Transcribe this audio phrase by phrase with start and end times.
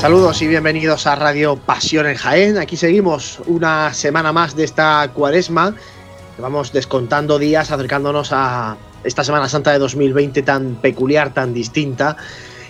[0.00, 2.56] Saludos y bienvenidos a Radio Pasión en Jaén.
[2.56, 5.74] Aquí seguimos una semana más de esta cuaresma.
[6.38, 12.16] Vamos descontando días, acercándonos a esta Semana Santa de 2020 tan peculiar, tan distinta.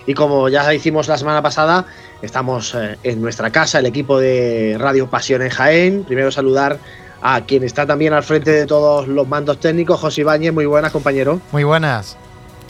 [0.07, 1.85] Y como ya hicimos la semana pasada,
[2.23, 6.05] estamos eh, en nuestra casa, el equipo de Radio Pasión en Jaén.
[6.05, 6.79] Primero saludar
[7.21, 10.55] a quien está también al frente de todos los mandos técnicos, José Ibáñez.
[10.55, 11.43] Muy buenas, compañero.
[11.53, 12.17] Muy buenas.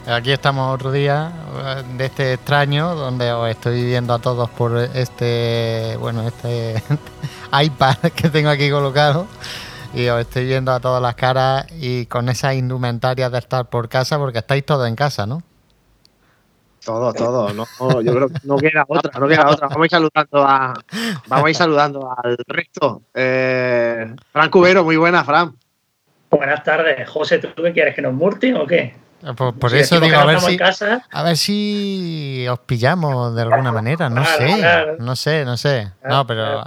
[0.09, 4.75] Aquí estamos otro día eh, de este extraño donde os estoy viendo a todos por
[4.75, 6.81] este, bueno, este
[7.61, 9.27] iPad que tengo aquí colocado
[9.93, 13.87] y os estoy viendo a todas las caras y con esas indumentarias de estar por
[13.87, 15.43] casa porque estáis todos en casa, ¿no?
[16.83, 17.53] Todo, todo.
[17.53, 17.67] No,
[18.01, 19.67] yo creo que no queda otra, no queda otra.
[19.67, 20.73] Vamos a ir saludando, a,
[21.27, 23.03] vamos a ir saludando al resto.
[23.13, 25.55] Eh, Fran Cubero, muy buena, Fran.
[26.31, 27.07] Buenas tardes.
[27.07, 27.93] José, ¿tú qué quieres?
[27.93, 29.08] ¿Que nos murten o qué?
[29.23, 30.57] Ah, por, eso digo, a ver, si,
[31.11, 35.91] a ver si os pillamos de alguna manera, no sé, no sé, no sé.
[36.07, 36.63] No, pero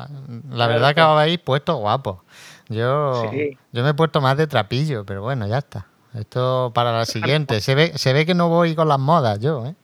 [0.51, 2.25] la verdad que habéis puesto guapo.
[2.69, 3.31] Yo,
[3.73, 5.87] yo me he puesto más de trapillo, pero bueno, ya está.
[6.15, 7.61] Esto para la siguiente.
[7.61, 9.75] Se ve, se ve que no voy con las modas yo, ¿eh?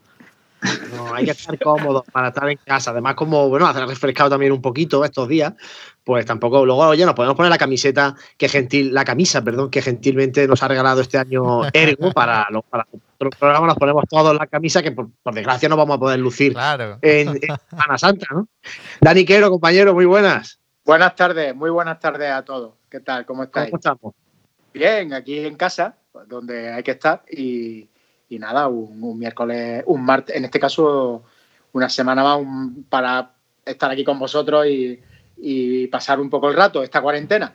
[0.94, 2.90] No, hay que estar cómodo para estar en casa.
[2.90, 5.54] Además, como bueno, hace refrescado también un poquito estos días,
[6.08, 6.64] pues tampoco.
[6.64, 10.62] Luego, oye, nos podemos poner la camiseta que gentil, la camisa, perdón, que gentilmente nos
[10.62, 12.86] ha regalado este año Ergo para, los, para
[13.16, 13.66] otro programa.
[13.66, 16.56] Nos ponemos todos la camisa que por, desgracia no vamos a poder lucir
[17.02, 18.48] en, Semana Santa, ¿no?
[19.02, 20.58] Dani Quero, compañero, muy buenas.
[20.82, 22.72] Buenas tardes, muy buenas tardes a todos.
[22.88, 23.26] ¿Qué tal?
[23.26, 23.66] ¿Cómo estáis?
[23.66, 24.14] ¿Cómo estamos?
[24.72, 27.86] Bien, aquí en casa, donde hay que estar y
[28.30, 31.22] y nada, un, miércoles, un martes, en este caso
[31.72, 32.41] una semana más
[32.88, 33.32] para
[33.64, 35.00] estar aquí con vosotros y,
[35.91, 37.53] pasar un poco el rato, esta cuarentena.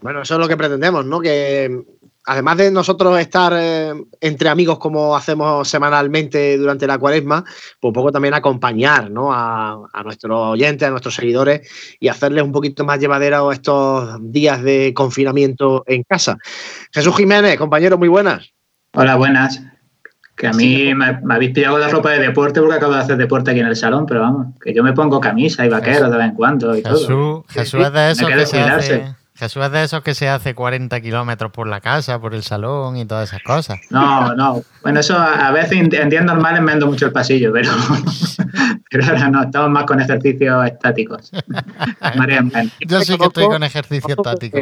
[0.00, 1.20] Bueno, eso es lo que pretendemos, ¿no?
[1.20, 1.84] Que
[2.26, 7.44] además de nosotros estar eh, entre amigos como hacemos semanalmente durante la cuaresma,
[7.80, 9.32] pues un poco también acompañar ¿no?
[9.32, 14.62] a, a, nuestros oyentes, a nuestros seguidores y hacerles un poquito más llevadera estos días
[14.62, 16.38] de confinamiento en casa.
[16.92, 18.52] Jesús Jiménez, compañero, muy buenas.
[18.94, 19.62] Hola, buenas.
[20.42, 23.52] Que a mí me, habéis pillado la ropa de deporte porque acabo de hacer deporte
[23.52, 26.26] aquí en el salón, pero vamos, que yo me pongo camisa y vaquero de vez
[26.30, 27.44] en cuando y Jesús, todo.
[27.48, 31.00] Jesús es de esos que, se hace, Jesús es de esos que se hace 40
[31.00, 33.78] kilómetros por la casa, por el salón y todas esas cosas.
[33.90, 34.64] No, no.
[34.82, 37.70] Bueno, eso a veces en días normales me ando mucho el pasillo, pero,
[38.90, 41.30] Pero ahora no, estamos más con ejercicios estáticos.
[42.80, 44.58] Yo sí que estoy con ejercicio estático.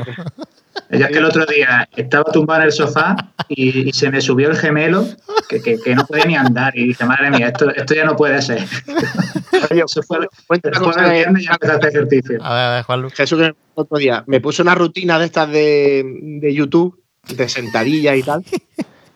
[0.91, 3.17] Ya es que el otro día estaba tumbado en el sofá
[3.49, 5.07] y, se me subió el gemelo
[5.49, 6.77] que, que, no podía ni andar.
[6.77, 8.59] Y dije, madre mía, esto, esto ya no puede ser.
[9.71, 12.39] Eso fue, el viernes ya empezaste ejercicio.
[12.43, 15.51] A ver, a ver, Juan Jesús, el otro día me puse una rutina de estas
[15.51, 16.03] de,
[16.41, 18.45] de YouTube, de sentadilla y tal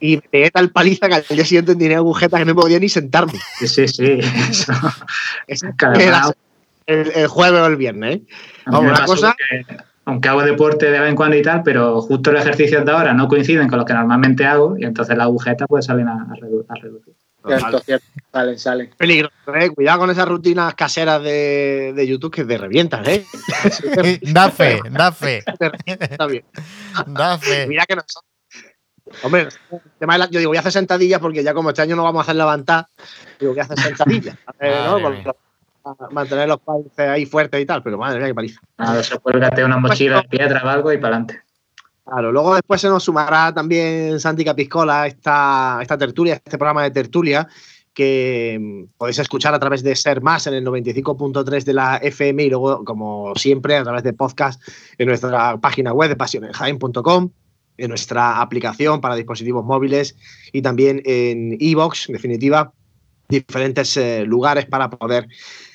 [0.05, 2.91] y me pegué tal paliza que al día siguiente tenía agujetas que no podía ni
[2.91, 3.41] sentarme.
[3.59, 4.21] Sí, sí, sí.
[5.49, 5.73] Eso.
[6.87, 8.17] el, jueves o el viernes.
[8.17, 8.23] ¿eh?
[8.67, 9.35] una cosa.
[10.05, 13.15] Aunque hago deporte de vez en cuando y tal, pero justo los ejercicios de ahora
[13.15, 17.15] no coinciden con los que normalmente hago y entonces las agujetas pues salen a, reducir.
[18.33, 18.91] Salen, salen.
[18.97, 19.71] Peligro, ¿eh?
[19.71, 23.25] Cuidado con esas rutinas caseras de, de YouTube que te revientas, ¿eh?
[24.33, 25.43] da fe, da fe.
[25.99, 26.45] Está bien.
[27.07, 27.67] Da fe.
[27.67, 28.25] Mira que nosotros
[29.23, 29.49] Hombre,
[30.31, 32.37] yo digo, voy a hacer sentadillas porque ya como este año no vamos a hacer
[32.37, 32.89] levantar,
[33.39, 34.37] digo, voy a hacer sentadillas.
[36.11, 38.61] Mantener los países ahí fuertes y tal, pero madre mía, qué paliza.
[38.79, 41.41] Nada, eso cuélgate una mochila de piedra o algo y para adelante.
[42.05, 46.91] Claro, luego después se nos sumará también Santi Capiscola esta, esta tertulia, este programa de
[46.91, 47.49] tertulia,
[47.95, 52.45] que mm, podéis escuchar a través de Ser Más en el 95.3 de la FM
[52.45, 54.61] y luego, como siempre, a través de podcast
[54.99, 57.31] en nuestra página web de pasionenjaen.com
[57.77, 60.17] en nuestra aplicación para dispositivos móviles
[60.53, 62.73] y también en iVoox, en definitiva,
[63.29, 65.27] diferentes eh, lugares para poder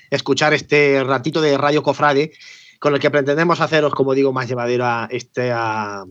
[0.09, 2.31] escuchar este ratito de Radio Cofrade
[2.79, 6.05] con el que pretendemos haceros, como digo, más llevadera esta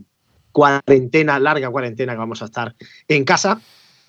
[0.52, 2.74] cuarentena, larga cuarentena que vamos a estar
[3.08, 3.60] en casa.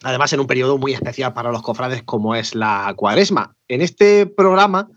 [0.04, 3.56] Además, en un periodo muy especial para los cofrades como es la cuaresma.
[3.68, 4.90] En este programa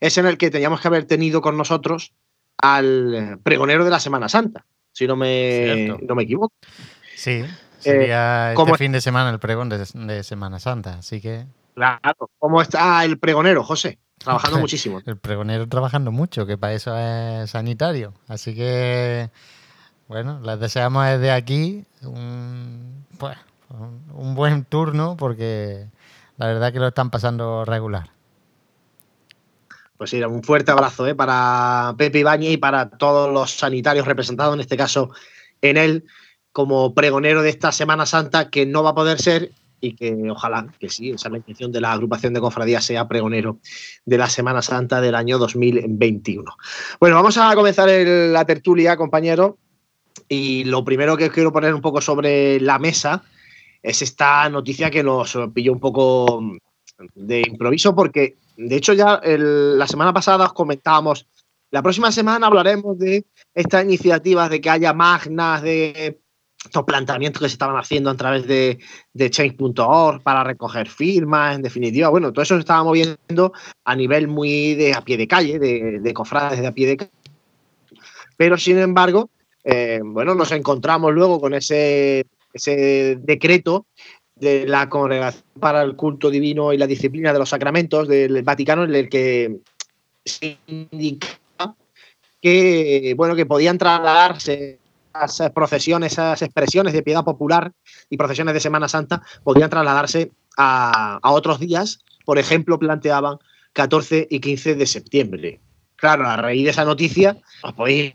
[0.00, 2.12] es en el que teníamos que haber tenido con nosotros
[2.56, 6.52] al pregonero de la Semana Santa, si no me, no me equivoco.
[7.14, 7.44] Sí,
[7.78, 11.46] sería eh, este fin de semana el pregón de, Semana Santa, así que...
[11.74, 13.98] Claro, ¿cómo está el pregonero, José?
[14.28, 15.00] Trabajando muchísimo.
[15.06, 18.12] El pregonero trabajando mucho, que para eso es sanitario.
[18.28, 19.30] Así que,
[20.06, 23.38] bueno, les deseamos desde aquí un, pues,
[24.12, 25.86] un buen turno porque
[26.36, 28.10] la verdad que lo están pasando regular.
[29.96, 31.14] Pues sí, un fuerte abrazo ¿eh?
[31.14, 35.10] para Pepe Ibañez y para todos los sanitarios representados, en este caso
[35.60, 36.04] en él,
[36.52, 40.66] como pregonero de esta Semana Santa, que no va a poder ser y que ojalá,
[40.78, 43.58] que sí, esa es la intención de la agrupación de cofradías, sea pregonero
[44.04, 46.56] de la Semana Santa del año 2021.
[47.00, 49.58] Bueno, vamos a comenzar la tertulia, compañero,
[50.28, 53.22] y lo primero que quiero poner un poco sobre la mesa
[53.82, 56.42] es esta noticia que nos pilló un poco
[57.14, 61.28] de improviso, porque de hecho, ya la semana pasada os comentábamos,
[61.70, 66.18] la próxima semana hablaremos de estas iniciativas de que haya magnas, de
[66.64, 68.78] estos planteamientos que se estaban haciendo a través de,
[69.30, 72.08] change.org para recoger firmas, en definitiva.
[72.08, 73.52] Bueno, todo eso se estaba moviendo
[73.84, 76.96] a nivel muy de a pie de calle, de, de cofrades de a pie de
[76.96, 77.12] calle.
[78.36, 79.30] Pero, sin embargo,
[79.64, 83.86] eh, bueno, nos encontramos luego con ese, ese decreto
[84.36, 88.84] de la Congregación para el Culto Divino y la Disciplina de los Sacramentos del Vaticano,
[88.84, 89.58] en el que
[90.24, 91.28] se indica
[92.40, 94.78] que, bueno, que podían trasladarse
[95.24, 97.72] esas procesiones, esas expresiones de piedad popular
[98.10, 102.00] y procesiones de Semana Santa, podían trasladarse a, otros días.
[102.24, 103.38] Por ejemplo, planteaban
[103.72, 105.60] 14 y 15 de septiembre.
[105.96, 108.14] Claro, a raíz de esa noticia, os podéis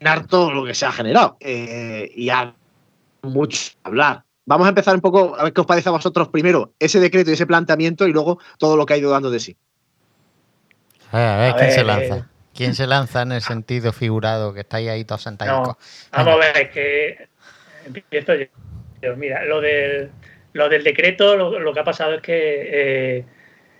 [0.00, 1.36] imaginar todo lo que se ha generado.
[1.40, 2.52] Eh, y hay
[3.22, 6.72] mucho hablar Vamos a empezar un poco a ver qué os parece a vosotros primero
[6.78, 9.54] ese decreto y ese planteamiento y luego todo lo que ha ido dando de sí.
[11.12, 12.30] A ver, a ver, ¿quién se lanza?
[12.58, 15.76] ¿Quién se lanza en el sentido figurado que estáis ahí todos sentados?
[16.10, 17.28] vamos a ver, es que
[17.86, 19.16] empiezo yo.
[19.16, 20.10] Mira, lo del,
[20.54, 23.24] lo del decreto, lo, que ha pasado es que eh,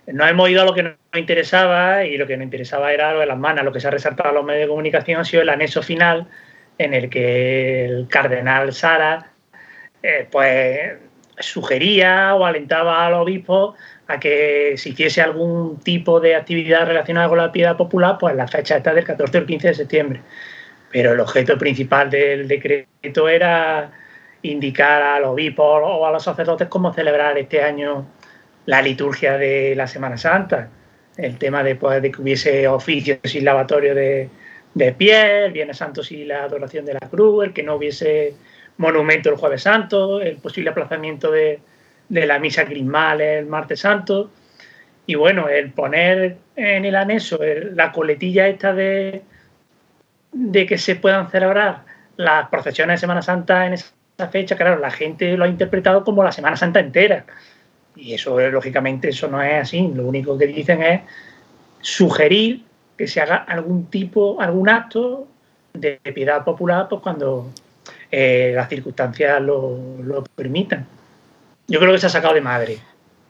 [0.07, 3.19] no hemos ido a lo que nos interesaba y lo que nos interesaba era lo
[3.19, 3.65] de las manos.
[3.65, 6.29] Lo que se ha resaltado a los medios de comunicación ha sido el anexo final
[6.77, 9.33] en el que el cardenal Sara
[10.01, 10.93] eh, pues
[11.37, 13.75] sugería o alentaba al obispo
[14.09, 18.47] a que si hiciese algún tipo de actividad relacionada con la piedad popular, pues la
[18.47, 20.21] fecha está del 14 al 15 de septiembre.
[20.91, 23.91] Pero el objeto principal del decreto era
[24.41, 28.07] indicar al obispo o a los sacerdotes cómo celebrar este año
[28.65, 30.69] la liturgia de la Semana Santa.
[31.15, 34.27] El tema de, pues, de que hubiese oficios y lavatorios de,
[34.73, 38.33] de piel, Viernes Santo y la adoración de la cruz, el que no hubiese
[38.77, 41.59] monumento el Jueves Santo, el posible aplazamiento de,
[42.09, 44.31] la misa crismal el Martes Santo.
[45.05, 47.39] Y bueno, el poner en el anexo
[47.73, 49.23] la coletilla esta de,
[50.31, 51.83] de que se puedan celebrar
[52.17, 53.93] las procesiones de Semana Santa en esa
[54.31, 57.25] fecha, claro, la gente lo ha interpretado como la Semana Santa entera.
[57.95, 59.91] Y eso, lógicamente, eso no es así.
[59.93, 61.01] Lo único que dicen es
[61.81, 62.63] sugerir
[62.97, 65.27] que se haga algún tipo, algún acto
[65.73, 67.49] de piedad popular pues cuando
[68.11, 70.85] eh, las circunstancias lo, permitan.
[71.69, 72.79] Yo creo que se ha sacado de madre.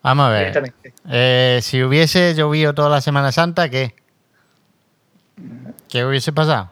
[0.02, 0.74] Vamos a ver.
[1.10, 3.94] Eh, si hubiese llovido toda la Semana Santa, ¿qué?
[5.90, 6.72] ¿Qué hubiese pasado?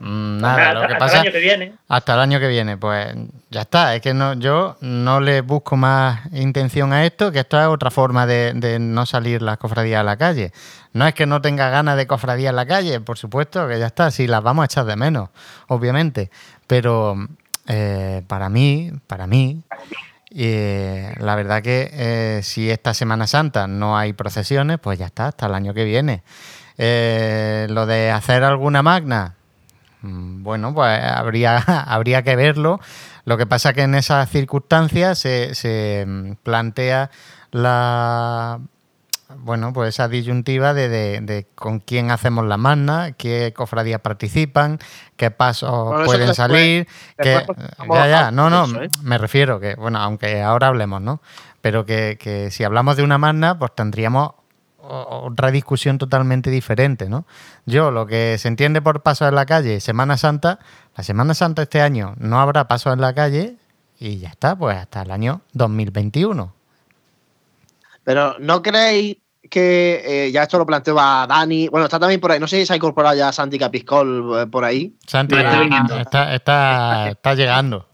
[0.00, 1.04] Mm, nada, lo que pasa.
[1.04, 1.74] Hasta el año que viene.
[1.88, 3.14] Hasta el año que viene, pues
[3.50, 3.94] ya está.
[3.94, 7.90] Es que no, yo no le busco más intención a esto, que esto es otra
[7.92, 10.52] forma de, no salir las cofradías a la calle.
[10.92, 13.86] No es que no tenga ganas de cofradías en la calle, por supuesto, que ya
[13.86, 15.30] está, si las vamos a echar de menos,
[15.68, 16.30] obviamente.
[16.66, 17.16] Pero
[17.68, 19.62] eh, para mí, para mí,
[20.36, 25.28] eh, la verdad que eh, si esta Semana Santa no hay procesiones, pues ya está,
[25.28, 26.22] hasta el año que viene.
[26.76, 29.34] lo de hacer alguna magna,
[30.04, 31.56] Mm, bueno, pues habría,
[31.88, 32.80] habría que verlo.
[33.24, 37.10] Lo que pasa que en esas circunstancias se, mm, plantea
[37.50, 38.60] la
[39.38, 44.78] bueno, pues esa disyuntiva de, con quién hacemos la magna, qué cofradías participan,
[45.16, 46.86] qué pasos pueden salir,
[47.18, 47.44] que,
[47.92, 48.88] ya, ya, no, no, ¿eh?
[49.02, 51.20] me refiero que, bueno, aunque ahora hablemos, ¿no?
[51.60, 54.32] Pero que, que si hablamos de una magna, pues tendríamos
[54.86, 57.26] otra discusión totalmente diferente, ¿no?
[57.66, 60.58] Yo, lo que se entiende por paso en la calle, Semana Santa,
[60.96, 63.56] la Semana Santa este año no habrá paso en la calle
[63.98, 66.52] y ya está, pues hasta el año 2021.
[68.04, 69.16] Pero ¿no creéis
[69.54, 71.68] que eh, ya esto lo planteó a Dani?
[71.68, 74.46] Bueno, está también por ahí, no sé si se ha incorporado ya Santi Capiscol eh,
[74.48, 74.96] por ahí.
[75.06, 77.88] Santi está, está, está, llegando.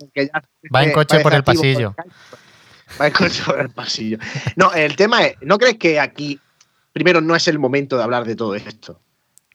[0.75, 1.95] Va en coche por el pasillo.
[2.99, 4.17] Va en coche por el pasillo.
[4.57, 6.41] No, el tema es, ¿no crees que aquí
[6.95, 9.03] primero no es el momento de hablar de todo esto,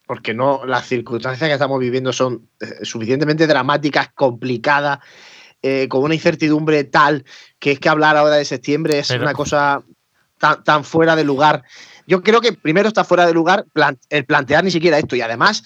[0.06, 5.00] porque no las circunstancias que estamos viviendo son eh, suficientemente dramáticas, complicadas,
[5.64, 7.26] eh, con una incertidumbre tal
[7.58, 9.84] que es que hablar ahora de septiembre es una cosa
[10.38, 11.64] tan, fuera de lugar.
[12.08, 13.66] Yo creo que primero está fuera de lugar
[14.10, 15.64] el plantear ni siquiera esto y además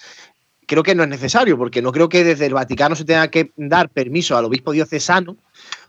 [0.70, 3.52] creo que no es necesario porque no creo que desde el Vaticano se tenga que
[3.58, 5.36] dar permiso al obispo diocesano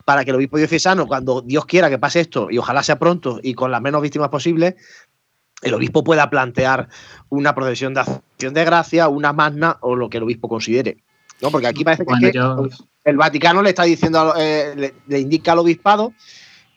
[0.05, 3.39] para que el obispo diocesano, cuando Dios quiera que pase esto, y ojalá sea pronto
[3.43, 4.75] y con las menos víctimas posibles,
[5.61, 6.89] el obispo pueda plantear
[7.29, 10.97] una procesión de acción de gracia, una magna o lo que el obispo considere.
[11.41, 11.51] ¿no?
[11.51, 12.33] Porque aquí parece que,
[13.03, 16.13] el Vaticano le está diciendo, eh, le, indica al obispado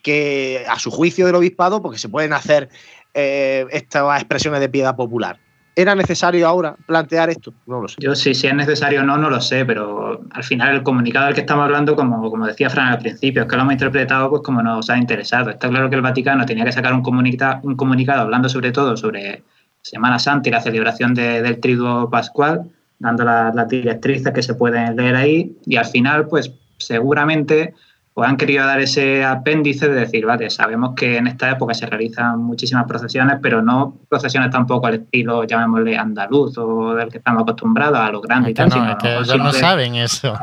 [0.03, 2.69] que a su juicio del obispado, porque se pueden hacer
[3.15, 5.39] eh, estas expresiones de piedad popular.
[5.77, 7.53] ¿Era necesario ahora plantear esto?
[7.67, 7.97] No lo sé.
[7.99, 11.27] Yo sí, si es necesario o no, no lo sé, pero al final el comunicado
[11.27, 14.31] del que estamos hablando, como, como decía Fran al principio, es que lo hemos interpretado
[14.31, 15.51] pues como nos ha interesado.
[15.51, 18.97] Está claro que el Vaticano tenía que sacar un, comunica un comunicado hablando sobre todo
[18.97, 19.43] sobre
[19.83, 25.17] Semana Santa y la celebración del Triduo Pascual, dando las directrices que se pueden leer
[25.17, 27.75] ahí, y al final, pues seguramente
[28.15, 31.85] pues han querido dar ese apéndice de decir, vale, sabemos que en esta época se
[31.87, 37.43] realizan muchísimas procesiones, pero no procesiones tampoco al estilo, llamémosle andaluz o del que estamos
[37.43, 38.69] acostumbrados a lo grande y tal.
[38.69, 40.39] No, que ellos no saben eso.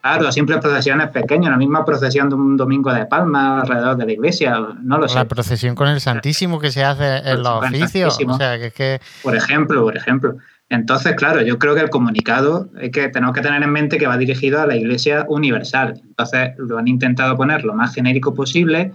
[0.00, 4.12] Claro, siempre procesiones pequeñas, la misma procesión de un domingo de palma alrededor de la
[4.12, 5.16] iglesia, no lo sé.
[5.16, 8.18] La procesión con el Santísimo que se hace en los oficios.
[8.26, 9.00] O sea, que es que...
[9.22, 10.36] Por ejemplo, por ejemplo.
[10.72, 14.06] Entonces, claro, yo creo que el comunicado es que tenemos que tener en mente que
[14.06, 16.00] va dirigido a la Iglesia Universal.
[16.02, 18.90] Entonces, lo han intentado poner lo más genérico posible.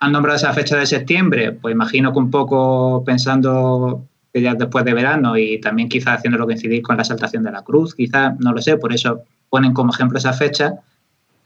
[0.00, 4.86] Han nombrado esa fecha de septiembre, pues imagino que un poco pensando que ya después
[4.86, 8.54] de verano y también quizás haciéndolo coincidir con la saltación de la cruz, quizás, no
[8.54, 9.20] lo sé, por eso
[9.50, 10.76] ponen como ejemplo esa fecha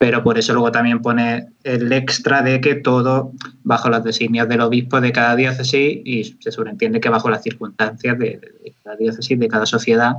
[0.02, 3.30] pero por eso luego también pone el extra de que todo
[3.62, 8.18] bajo los designios del obispo de cada diócesis y se sobreentiende que bajo las circunstancias
[8.18, 10.16] de, cada diócesis, de cada sociedad.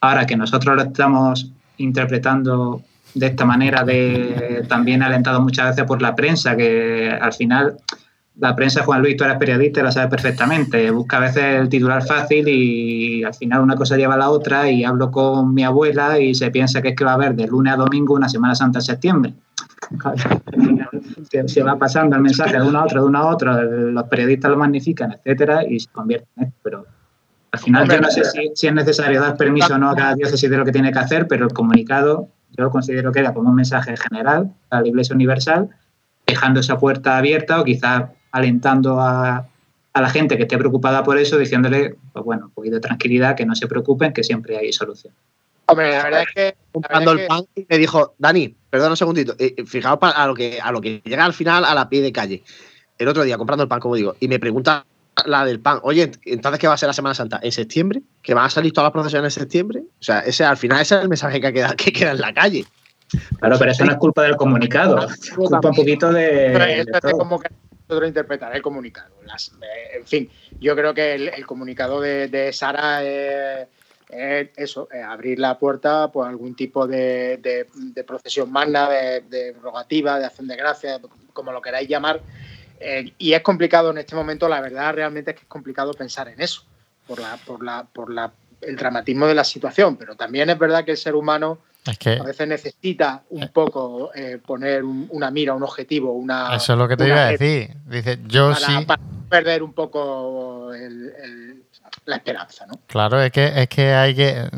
[0.00, 2.82] Ahora que nosotros lo estamos interpretando
[3.14, 7.76] de esta manera, de, también alentado muchas veces por la prensa, que al final
[8.38, 10.90] la prensa, Juan Luis, tú eres periodista lo sabes perfectamente.
[10.90, 14.70] Busca a veces el titular fácil y al final una cosa lleva a la otra
[14.70, 17.46] y hablo con mi abuela y se piensa que es que va a haber de
[17.46, 19.34] lunes a domingo una Semana Santa en septiembre.
[21.46, 24.50] se, va pasando el mensaje de uno a otro, de uno a otro, los periodistas
[24.50, 26.58] lo magnifican, etcétera, y se convierte en esto.
[26.62, 26.86] Pero
[27.52, 30.14] al final yo no sé si, si, es necesario dar permiso o no a cada
[30.14, 33.32] diócesis de lo que tiene que hacer, pero el comunicado yo lo considero que era
[33.32, 35.70] como un mensaje general a la Iglesia Universal,
[36.26, 38.04] dejando esa puerta abierta o quizás
[38.36, 39.46] alentando a,
[39.94, 43.46] la gente que esté preocupada por eso, diciéndole, pues bueno, un poquito de tranquilidad, que
[43.46, 45.14] no se preocupen, que siempre hay solución.
[45.68, 49.54] Hombre, la verdad es que comprando el pan me dijo, Dani, perdón un segundito, eh,
[49.56, 52.12] eh, fijaos a lo que a lo que llega al final a la pie de
[52.12, 52.42] calle.
[52.98, 54.84] El otro día comprando el pan, como digo, y me pregunta
[55.24, 57.40] la del pan, oye, entonces ¿qué va a ser la Semana Santa?
[57.42, 58.02] ¿En septiembre?
[58.22, 59.80] ¿Que van a salir todas las procesiones en septiembre?
[59.98, 62.34] O sea, ese al final ese es el mensaje que queda, que queda en la
[62.34, 62.66] calle.
[63.38, 66.84] Claro, pero eso no es culpa del comunicado, es culpa un poquito de.
[67.88, 69.14] Nosotros interpretar el comunicado.
[69.22, 73.68] Eh, en fin, yo creo que el, comunicado de, Sara es,
[74.08, 77.66] eso, abrir la puerta pues algún tipo de,
[78.06, 81.00] procesión magna, de, rogativa, de acción de gracia,
[81.32, 82.20] como lo queráis llamar.
[82.80, 86.28] Eh, y es complicado en este momento, la verdad realmente es que es complicado pensar
[86.28, 86.64] en eso,
[87.06, 90.84] por, la, por, la, por la, el dramatismo de la situación, pero también es verdad
[90.84, 93.50] que el ser humano a veces necesita un eh.
[93.52, 96.54] poco eh, poner una mira, un objetivo, una.
[96.54, 97.76] Eso es lo que te iba a decir.
[97.86, 98.84] Dice, yo sí.
[98.86, 100.70] Para perder un poco
[102.04, 102.80] la esperanza, ¿no?
[102.86, 104.48] Claro, es que, es que hay que.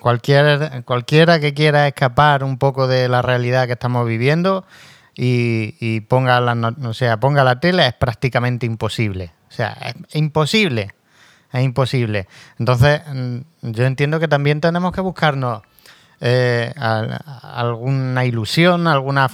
[0.00, 4.64] Cualquier, cualquiera que quiera escapar un poco de la realidad que estamos viviendo
[5.14, 9.32] y, ponga, la, o sea, ponga la tele es prácticamente imposible.
[9.48, 9.76] O sea,
[10.08, 10.92] es imposible.
[11.52, 12.26] Es imposible.
[12.58, 15.62] Entonces, mm, yo entiendo que también tenemos que buscarnos
[16.24, 19.28] eh, alguna ilusión, alguna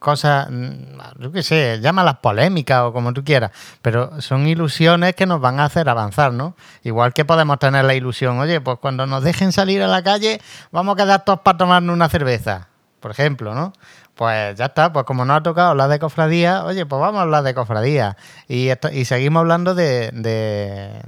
[0.00, 5.24] cosa, mm, yo qué sé, llámalas polémicas o como tú quieras, pero son ilusiones que
[5.24, 6.56] nos van a hacer avanzar, ¿no?
[6.82, 10.40] Igual que podemos tener la ilusión, oye, pues cuando nos dejen salir a la calle,
[10.72, 13.72] vamos a quedar todos para tomarnos una cerveza, por ejemplo, ¿no?
[14.16, 17.22] Pues ya está, pues como no ha tocado hablar de cofradía, oye, pues vamos a
[17.22, 18.16] hablar de cofradía.
[18.48, 21.02] Y, y seguimos hablando de, de,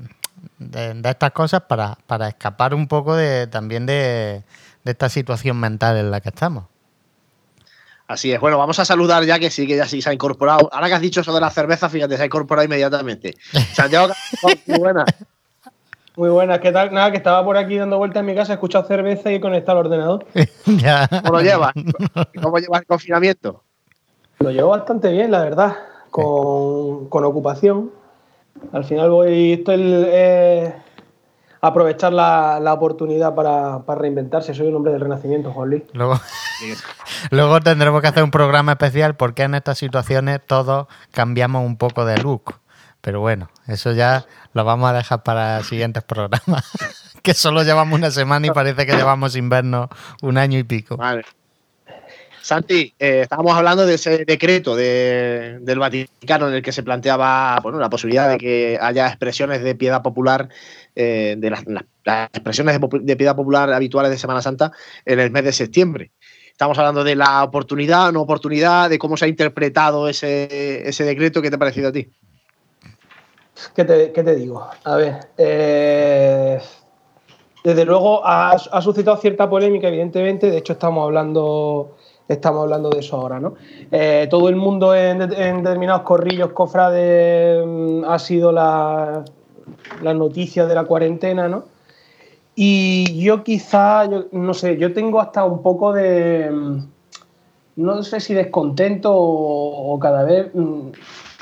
[1.09, 4.45] estas cosas para, para, escapar un poco de, también de,
[4.85, 6.65] esta situación mental en la que estamos.
[8.09, 8.41] Así es.
[8.41, 10.71] Bueno, vamos a saludar ya que sí, que ya sí se ha incorporado.
[10.73, 13.37] Ahora que has dicho eso de la cerveza, fíjate, se ha incorporado inmediatamente.
[13.75, 14.15] Santiago,
[14.67, 15.05] muy buena.
[16.17, 16.93] Muy buenas, ¿qué tal?
[16.93, 19.41] Nada, que estaba por aquí dando vueltas en mi casa, he escuchado cerveza y he
[19.41, 20.27] conectado al ordenador.
[20.65, 21.73] ¿Cómo lo llevas?
[22.43, 23.63] ¿Cómo llevas el confinamiento?
[24.41, 25.77] Lo llevo bastante bien, la verdad,
[26.11, 27.93] con, ocupación.
[28.73, 30.75] Al final voy, estoy eh,
[31.61, 34.55] aprovechar la, oportunidad para, reinventarse.
[34.55, 35.83] Soy un hombre del renacimiento, Juan Luis.
[35.93, 36.21] Luego,
[37.31, 42.05] luego tendremos que hacer un programa especial porque en estas situaciones todos cambiamos un poco
[42.05, 42.55] de look.
[43.01, 46.65] Pero bueno, eso ya lo vamos a dejar para siguientes programas.
[47.23, 49.89] que solo llevamos una semana y parece que llevamos invierno
[50.23, 50.97] un año y pico.
[50.97, 51.25] Vale.
[52.49, 57.79] Santi, eh, estábamos hablando de ese decreto del Vaticano en el que se planteaba bueno,
[57.79, 60.49] la posibilidad de que haya expresiones de piedad popular,
[60.97, 61.63] eh, de las,
[62.33, 64.73] expresiones de, piedad popular habituales de Semana Santa
[65.05, 66.13] en el mes de septiembre.
[66.51, 71.43] Estamos hablando de la oportunidad, no oportunidad, de cómo se ha interpretado ese, decreto.
[71.43, 72.11] ¿Qué te ha parecido a ti?
[73.75, 74.67] ¿Qué te, digo?
[74.85, 76.59] A ver, eh,
[77.63, 80.51] desde luego ha, suscitado cierta polémica, evidentemente.
[80.51, 83.55] De hecho, estamos hablando, estamos hablando de eso ahora, ¿no?
[83.91, 89.25] Eh, todo el mundo en, determinados corrillos, cofrades, mm, ha sido la,
[90.03, 91.65] la noticia de la cuarentena, ¿no?
[92.55, 96.79] Y yo quizá, no sé, yo tengo hasta un poco de, mm,
[97.77, 100.89] no sé si descontento o cada vez mm,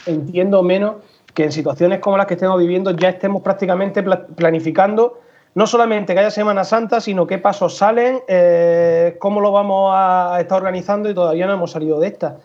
[0.06, 0.96] entiendo menos
[1.34, 5.20] que en situaciones como las que estemos viviendo ya estemos prácticamente planificando
[5.56, 10.36] no solamente que haya Semana Santa, sino qué pasos salen, eh, cómo lo vamos a
[10.38, 12.36] estar organizando y todavía no hemos salido de esta.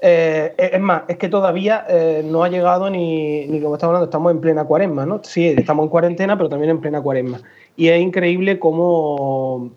[0.00, 4.06] Eh, es más, es que todavía eh, no ha llegado ni, ni, como estamos hablando,
[4.06, 5.20] estamos en plena cuaresma, ¿no?
[5.22, 7.38] Sí, estamos en cuarentena, pero también en plena cuaresma.
[7.76, 9.70] Y es increíble cómo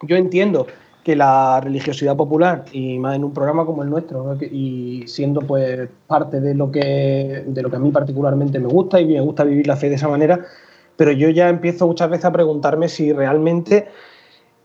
[0.00, 0.66] yo entiendo
[1.04, 5.86] que la religiosidad popular y más en un programa como el nuestro y siendo pues
[6.06, 9.44] parte de lo que de lo que a mí particularmente me gusta y me gusta
[9.44, 10.46] vivir la fe de esa manera
[10.96, 13.88] pero yo ya empiezo muchas veces a preguntarme si realmente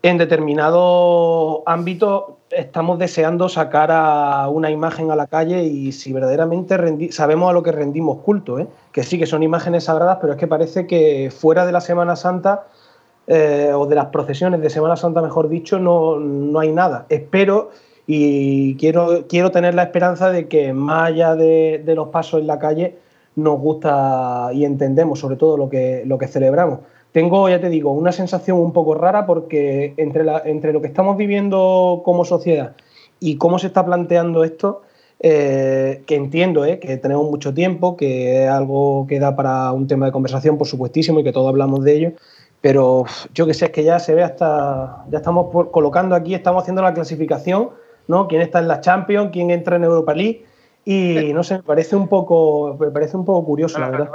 [0.02, 7.12] en determinado ámbito estamos deseando sacar a una imagen a la calle y si verdaderamente
[7.12, 8.66] sabemos a lo que rendimos culto, ¿eh?
[8.92, 12.16] que sí que son imágenes sagradas, pero es que parece que fuera de la Semana
[12.16, 12.66] Santa
[13.26, 17.04] eh, o de las procesiones de Semana Santa, mejor dicho, no, hay nada.
[17.10, 17.70] Espero
[18.06, 22.58] y quiero, quiero tener la esperanza de que más allá de, los pasos en la
[22.58, 22.96] calle
[23.38, 26.80] nos gusta y entendemos sobre todo lo que, lo que celebramos.
[27.12, 30.88] Tengo, ya te digo, una sensación un poco rara porque entre, la, entre lo que
[30.88, 32.74] estamos viviendo como sociedad
[33.20, 34.82] y cómo se está planteando esto,
[35.20, 39.86] eh, que entiendo eh, que tenemos mucho tiempo, que es algo que da para un
[39.86, 42.12] tema de conversación, por supuestísimo, y que todos hablamos de ello,
[42.60, 46.62] pero yo que sé, es que ya se ve hasta, ya estamos colocando aquí, estamos
[46.62, 47.70] haciendo la clasificación,
[48.08, 48.26] ¿no?
[48.26, 50.44] Quién está en la Champions, quién entra en Europa League
[50.90, 54.10] y no sé, me parece un poco, me parece un poco curioso, la verdad.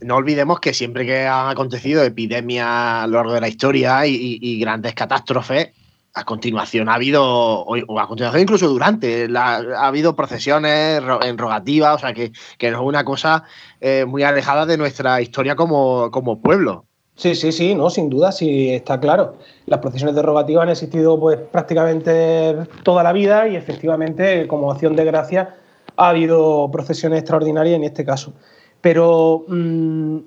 [0.00, 4.60] No olvidemos, que siempre que han acontecido epidemias a lo largo de la historia y,
[4.60, 5.70] grandes catástrofes,
[6.12, 11.98] a continuación ha habido, o a continuación incluso durante, ha habido procesiones en rogativa, o
[11.98, 13.44] sea que, que no es una cosa
[13.80, 16.84] eh, muy alejada de nuestra historia como, como pueblo.
[17.16, 19.38] Sí, sí, sí, no, sin duda, sí está claro.
[19.66, 25.04] Las procesiones derogativas han existido pues prácticamente toda la vida y efectivamente como acción de
[25.04, 25.56] gracia
[25.98, 28.32] ha habido procesiones extraordinarias en este caso.
[28.80, 30.18] Pero mm,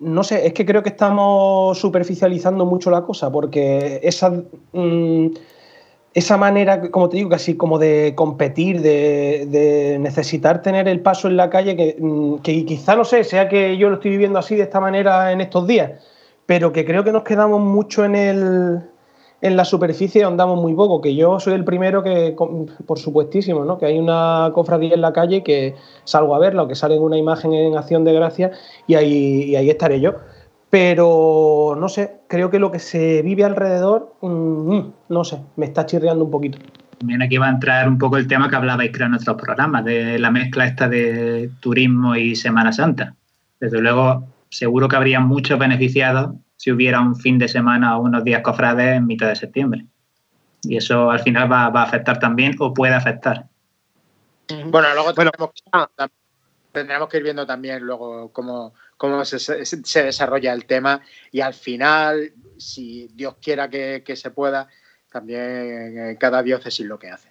[0.00, 4.30] no sé, es que creo que estamos superficializando mucho la cosa, porque esa,
[4.72, 5.26] mm,
[6.14, 11.36] esa manera, como te digo, casi como de competir, de, necesitar tener el paso en
[11.36, 14.56] la calle, que, mm, que, quizá no sé, sea que yo lo estoy viviendo así
[14.56, 15.92] de esta manera en estos días,
[16.46, 18.89] pero que creo que nos quedamos mucho en el,
[19.42, 22.36] en la superficie andamos muy poco, que yo soy el primero que,
[22.86, 23.78] por supuestísimo, ¿no?
[23.78, 25.74] que hay una cofradía en la calle que
[26.04, 28.50] salgo a verla o que sale una imagen en acción de gracia
[28.86, 30.14] y ahí, ahí estaré yo.
[30.68, 35.66] Pero no sé, creo que lo que se vive alrededor, mm, mm, no sé, me
[35.66, 36.58] está chirriando un poquito.
[36.98, 39.84] También aquí va a entrar un poco el tema que hablabais creo en nuestros programas,
[39.84, 43.14] de la mezcla esta de turismo y Semana Santa.
[43.58, 48.22] Desde luego, seguro que habría muchos beneficiados si hubiera un fin de semana o unos
[48.22, 49.86] días cofrades en mitad de septiembre.
[50.62, 53.46] Y eso al final va, a afectar también o puede afectar.
[54.66, 61.00] Bueno, luego tendremos, que ir viendo también luego cómo, cómo se, desarrolla el tema
[61.32, 64.68] y al final, si Dios quiera que, que se pueda,
[65.10, 67.29] también eh, cada diócesis lo que hace.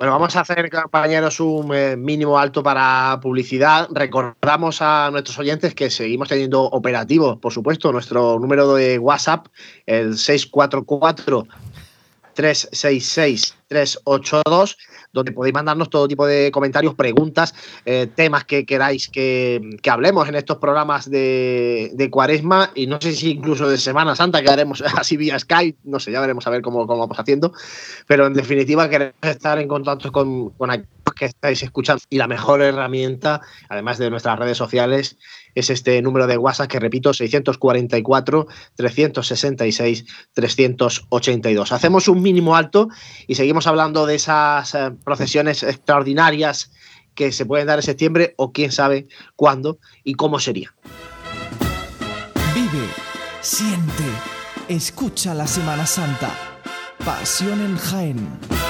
[0.00, 3.86] Bueno, vamos a hacer, compañeros, un eh, mínimo alto para publicidad.
[3.90, 9.48] Recordamos a nuestros oyentes que seguimos teniendo operativos, por supuesto, nuestro número de WhatsApp,
[9.84, 11.46] el 644
[12.32, 14.78] 366 382
[15.12, 20.36] donde podéis mandarnos todo tipo de comentarios, preguntas, eh, temas que queráis que, hablemos en
[20.36, 22.70] estos programas de, Cuaresma.
[22.74, 26.12] Y no sé si incluso de Semana Santa, que haremos así vía Skype, no sé,
[26.12, 27.52] ya veremos a ver cómo, cómo vamos haciendo,
[28.06, 32.02] pero en definitiva queremos estar en contacto con, con aquellos que estáis escuchando.
[32.08, 35.16] Y la mejor herramienta, además de nuestras redes sociales,
[35.54, 41.72] es este número de WhatsApp que repito, 644 366 382.
[41.72, 42.88] Hacemos un mínimo alto
[43.26, 46.70] y seguimos hablando de esas eh, procesiones extraordinarias
[47.14, 50.74] que se pueden dar en septiembre o quién sabe cuándo y cómo sería.
[52.54, 52.86] Vive,
[53.40, 54.04] siente,
[54.68, 56.30] escucha la Semana Santa.
[57.04, 58.69] Pasión en Jaén.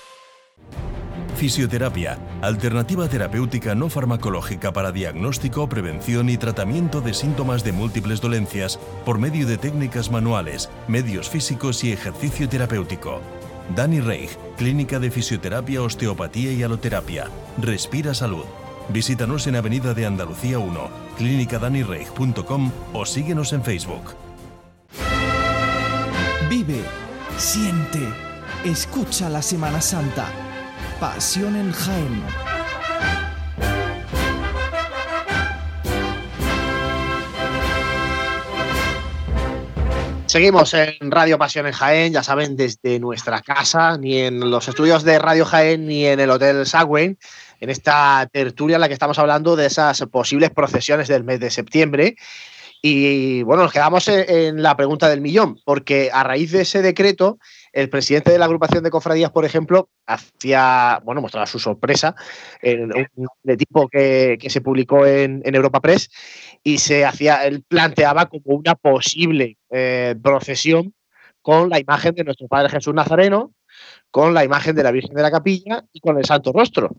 [1.41, 8.77] Fisioterapia, alternativa terapéutica no farmacológica para diagnóstico, prevención y tratamiento de síntomas de múltiples dolencias
[9.03, 13.21] por medio de técnicas manuales, medios físicos y ejercicio terapéutico.
[13.75, 17.25] Dani Reich, Clínica de Fisioterapia, Osteopatía y Aloterapia.
[17.57, 18.45] Respira Salud.
[18.89, 24.13] Visítanos en Avenida de Andalucía 1, clínicadanireich.com o síguenos en Facebook.
[26.47, 26.83] Vive,
[27.37, 28.07] siente,
[28.63, 30.50] escucha la Semana Santa
[31.01, 32.23] Pasión en Jaén.
[40.27, 45.01] Seguimos en Radio Pasión en Jaén, ya saben, desde nuestra casa, ni en los estudios
[45.01, 47.17] de Radio Jaén, ni en el Hotel Sagüen,
[47.59, 51.49] en esta tertulia en la que estamos hablando de esas posibles procesiones del mes de
[51.49, 52.15] septiembre.
[52.83, 57.39] Y bueno, nos quedamos en la pregunta del millón, porque a raíz de ese decreto,
[57.73, 62.15] el presidente de la agrupación de cofradías, por ejemplo, hacía, bueno, mostraba su sorpresa
[62.61, 66.09] en un de tipo que, se publicó en, Europa Press
[66.63, 70.93] y se hacía, él planteaba como una posible eh, procesión
[71.41, 73.53] con la imagen de nuestro Padre Jesús Nazareno,
[74.11, 76.91] con la imagen de la Virgen de la Capilla y con el Santo Rostro.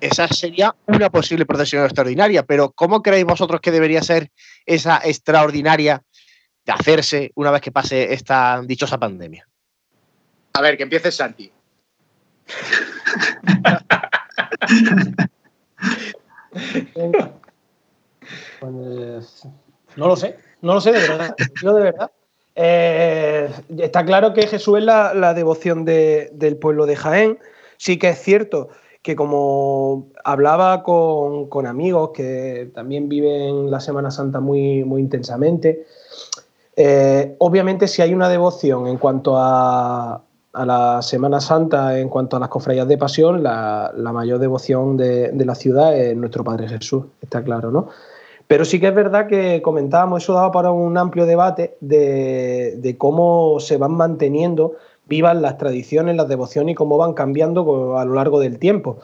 [0.00, 4.30] Esa sería una posible procesión extraordinaria, pero ¿cómo creéis vosotros que debería ser
[4.66, 6.02] esa extraordinaria
[6.64, 9.46] de hacerse una vez que pase esta dichosa pandemia?
[10.54, 11.50] A ver, que empiece Santi.
[18.60, 19.48] Pues,
[19.96, 21.34] no lo sé, no lo sé de verdad.
[21.62, 22.10] Yo de verdad.
[22.56, 27.38] Eh, está claro que Jesús es la, devoción del pueblo de Jaén.
[27.76, 28.68] Sí que es cierto
[29.02, 35.84] que como hablaba con, amigos que también viven la Semana Santa muy, muy intensamente,
[36.76, 42.40] eh, obviamente, si hay una devoción en cuanto a, la Semana Santa, en cuanto a
[42.40, 47.42] las cofradías de pasión, la, mayor devoción de, la ciudad es nuestro Padre Jesús, está
[47.42, 47.88] claro, ¿no?
[48.46, 53.58] Pero sí que es verdad que comentábamos, eso daba para un amplio debate de, cómo
[53.58, 54.74] se van manteniendo
[55.06, 58.98] vivas las tradiciones, las devociones y cómo van cambiando a lo largo del tiempo.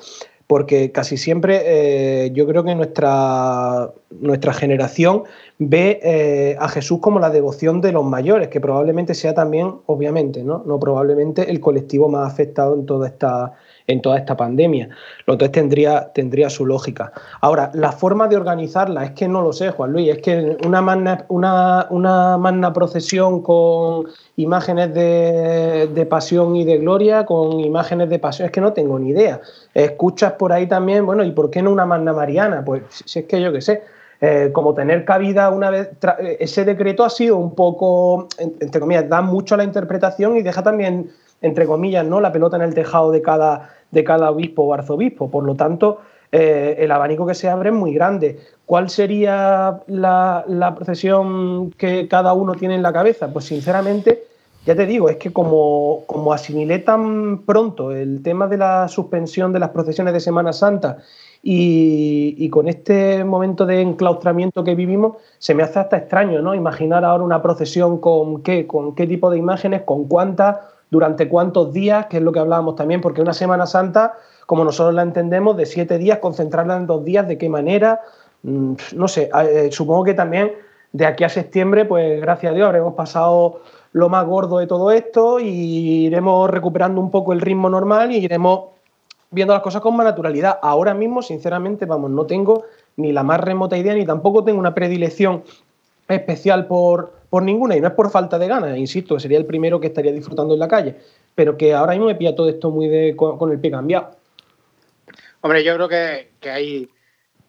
[0.50, 5.22] Porque casi siempre eh, yo creo que nuestra, nuestra generación
[5.58, 10.42] ve eh, a Jesús como la devoción de los mayores, que probablemente sea también, obviamente,
[10.42, 10.64] ¿no?
[10.66, 13.52] no probablemente el colectivo más afectado en toda esta,
[13.90, 14.88] en toda esta pandemia.
[15.20, 17.12] Entonces tendría, tendría su lógica.
[17.40, 20.80] Ahora, la forma de organizarla es que no lo sé, Juan Luis, es que una
[20.80, 28.18] magna, una, una procesión con imágenes de, de, pasión y de gloria, con imágenes de
[28.18, 29.40] pasión, es que no tengo ni idea.
[29.74, 32.64] Escuchas por ahí también, bueno, ¿y por qué no una magna mariana?
[32.64, 33.82] Pues si es que yo qué sé.
[34.22, 35.92] Eh, como tener cabida una vez,
[36.38, 40.62] ese decreto ha sido un poco, entre comillas, da mucho a la interpretación y deja
[40.62, 42.20] también, entre comillas, ¿no?
[42.20, 45.30] la pelota en el tejado de cada, de cada obispo o arzobispo.
[45.30, 46.00] Por lo tanto,
[46.32, 48.38] eh, el abanico que se abre es muy grande.
[48.66, 53.32] ¿Cuál sería la, procesión que cada uno tiene en la cabeza?
[53.32, 54.24] Pues sinceramente,
[54.64, 59.52] ya te digo, es que como, como asimilé tan pronto el tema de la suspensión
[59.52, 60.98] de las procesiones de Semana Santa
[61.42, 66.54] y, con este momento de enclaustramiento que vivimos, se me hace hasta extraño, ¿no?
[66.54, 70.56] Imaginar ahora una procesión con qué, con qué tipo de imágenes, con cuántas,
[70.90, 74.14] durante cuántos días, que es lo que hablábamos también, porque una Semana Santa,
[74.46, 78.00] como nosotros la entendemos, de siete días, concentrarla en dos días, ¿de qué manera?
[78.42, 80.52] Mm, no sé, eh, supongo que también
[80.92, 83.60] de aquí a septiembre, pues gracias a Dios, habremos pasado
[83.92, 88.18] lo más gordo de todo esto y iremos recuperando un poco el ritmo normal y
[88.18, 88.70] iremos
[89.30, 90.58] viendo las cosas con más naturalidad.
[90.62, 92.64] Ahora mismo, sinceramente, vamos, no tengo
[92.96, 95.44] ni la más remota idea ni tampoco tengo una predilección
[96.08, 99.46] especial por, por ninguna, y no es por falta de ganas, insisto, que sería el
[99.46, 100.96] primero que estaría disfrutando en la calle,
[101.34, 104.16] pero que ahora mismo me pilla todo esto muy de, con, el pie cambiado.
[105.40, 106.90] Hombre, yo creo que, hay,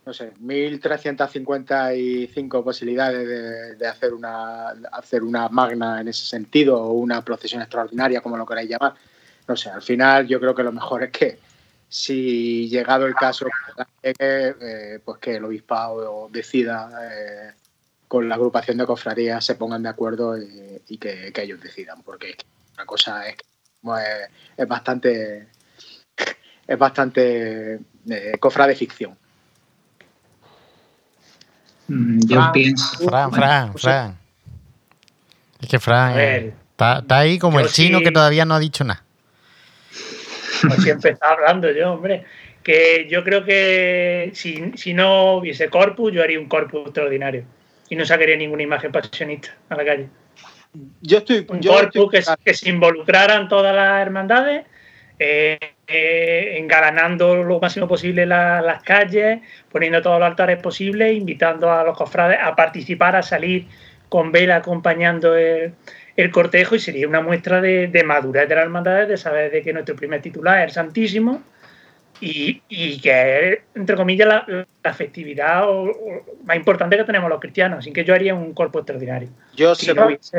[0.06, 7.26] no sé, 1.355 posibilidades de, hacer, una, hacer una magna en ese sentido, o una
[7.26, 8.94] procesión extraordinaria, como lo queráis llamar.
[9.48, 11.39] No sé, al final yo creo que lo mejor es que
[11.89, 13.48] si llegado el caso,
[14.02, 17.54] eh, pues que el obispado decida eh,
[18.12, 22.36] con la agrupación de cofradías se pongan de acuerdo y, que, ellos decidan, porque
[22.74, 23.45] una cosa es que
[24.58, 25.47] es, bastante
[26.67, 29.17] es bastante eh, cofra de ficción.
[31.88, 33.08] Mm, yo pienso.
[33.08, 34.17] Fran, Fran, Fran.
[35.62, 39.06] Es que Fran eh, está, ahí como el chino que todavía no ha dicho nada.
[40.67, 42.26] Pues siempre está hablando yo, hombre.
[42.62, 47.45] Que yo creo que si, si no hubiese corpus, yo haría un corpus extraordinario
[47.92, 50.08] y no sacaría ninguna imagen pasionista a la calle.
[51.02, 51.46] Yo estoy.
[51.50, 52.10] Un corpus
[52.42, 54.66] Que, se involucraran todas las hermandades,
[55.20, 61.84] eh, eh, engalanando lo máximo posible las calles, poniendo todos los altares posibles, invitando a
[61.84, 63.68] los cofrades a participar, a salir
[64.08, 65.74] con vela acompañando el,
[66.32, 69.74] cortejo y sería una muestra de, de madurez de las hermandades, de saber de que
[69.74, 71.44] nuestro primer titular es el Santísimo
[72.22, 75.66] y, que es, entre comillas, la, festividad
[76.44, 77.80] más importante que tenemos los cristianos.
[77.80, 79.30] Así que yo haría un cuerpo extraordinario.
[79.56, 79.92] Yo sí.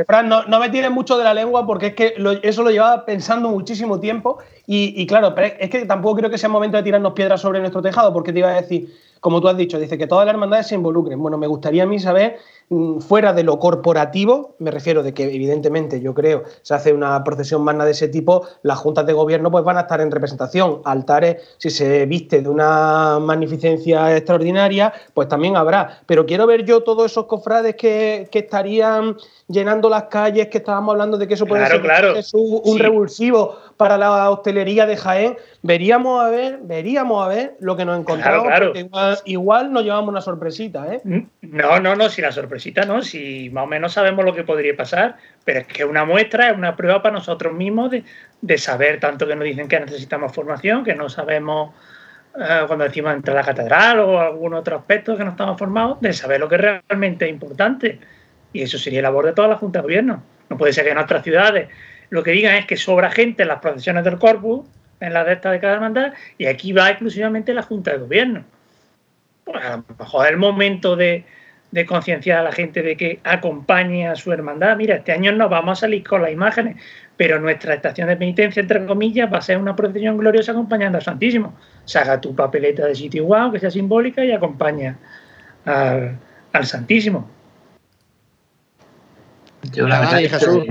[0.06, 3.04] Fran, no, no, me tires mucho de la lengua porque es que eso lo llevaba
[3.04, 7.12] pensando muchísimo tiempo y, y, claro, es que tampoco creo que sea momento de tirarnos
[7.12, 8.88] piedras sobre nuestro tejado porque te iba a decir,
[9.22, 11.22] como tú has dicho, dice que todas las hermandades se involucren.
[11.22, 12.40] Bueno, me gustaría a mí saber
[12.72, 17.22] Mm, fuera de lo corporativo, me refiero de que evidentemente yo creo se hace una
[17.22, 20.80] procesión magna de ese tipo, las juntas de gobierno pues van a estar en representación,
[20.86, 26.82] altares, si se viste de una magnificencia extraordinaria, pues también habrá, pero quiero ver yo
[26.82, 31.66] todos esos cofrades que, estarían llenando las calles, que estábamos hablando de que eso puede
[31.66, 31.82] ser
[32.32, 37.84] un revulsivo para la hostelería de Jaén, veríamos a ver, veríamos a ver lo que
[37.84, 41.00] nos encontramos, igual, igual, nos llevamos una sorpresita, ¿eh?
[41.40, 44.76] No, no, no, si la sorpresita no, si más o menos sabemos lo que podría
[44.76, 47.92] pasar, pero es que una muestra es una prueba para nosotros mismos
[48.40, 51.72] de, saber, tanto que nos dicen que necesitamos formación, que no sabemos
[52.36, 56.00] eh, cuando decimos entrar a la catedral o algún otro aspecto que no estamos formados,
[56.00, 58.00] de saber lo que realmente es importante.
[58.52, 60.22] Y eso sería labor de toda la Junta de Gobierno.
[60.50, 61.68] No puede ser que en otras ciudades
[62.10, 64.66] lo que digan es que sobra gente en las procesiones del corpus,
[65.02, 68.44] en la de esta de cada hermandad, y aquí va exclusivamente la Junta de Gobierno.
[69.44, 71.24] Pues a lo mejor es el momento de,
[71.88, 74.76] concienciar a la gente de que acompañe a su hermandad.
[74.76, 76.76] Mira, este año no vamos a salir con las imágenes,
[77.16, 81.04] pero nuestra estación de penitencia, entre comillas, va a ser una procesión gloriosa acompañando al
[81.04, 81.54] Santísimo.
[81.84, 84.98] Saca tu papeleta de sitio guau, que sea simbólica, y acompaña
[85.64, 86.18] al,
[86.62, 87.28] Santísimo.
[89.72, 90.64] Yo la verdad, Jesús.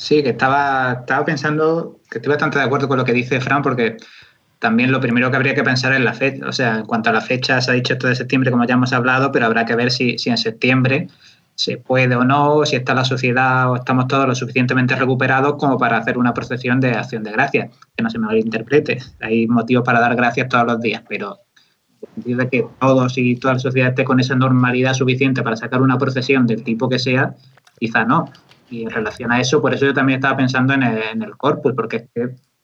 [0.00, 3.60] Sí, que estaba, estaba pensando que estoy bastante de acuerdo con lo que dice Fran,
[3.60, 3.98] porque
[4.58, 6.48] también lo primero que habría que pensar es la fecha.
[6.48, 8.74] O sea, en cuanto a la fecha, se ha dicho esto de septiembre, como ya
[8.74, 11.08] hemos hablado, pero habrá que ver si, si en septiembre
[11.54, 15.76] se puede o no, si está la sociedad o estamos todos lo suficientemente recuperados como
[15.76, 17.68] para hacer una procesión de acción de gracias.
[17.94, 19.02] Que no se me malinterprete.
[19.20, 21.40] Hay motivos para dar gracias todos los días, pero
[22.16, 25.98] de que todos y toda la sociedad esté con esa normalidad suficiente para sacar una
[25.98, 27.34] procesión del tipo que sea,
[27.78, 28.32] quizá no.
[28.70, 32.08] Y en relación a eso, por eso yo también estaba pensando en el, corpus, porque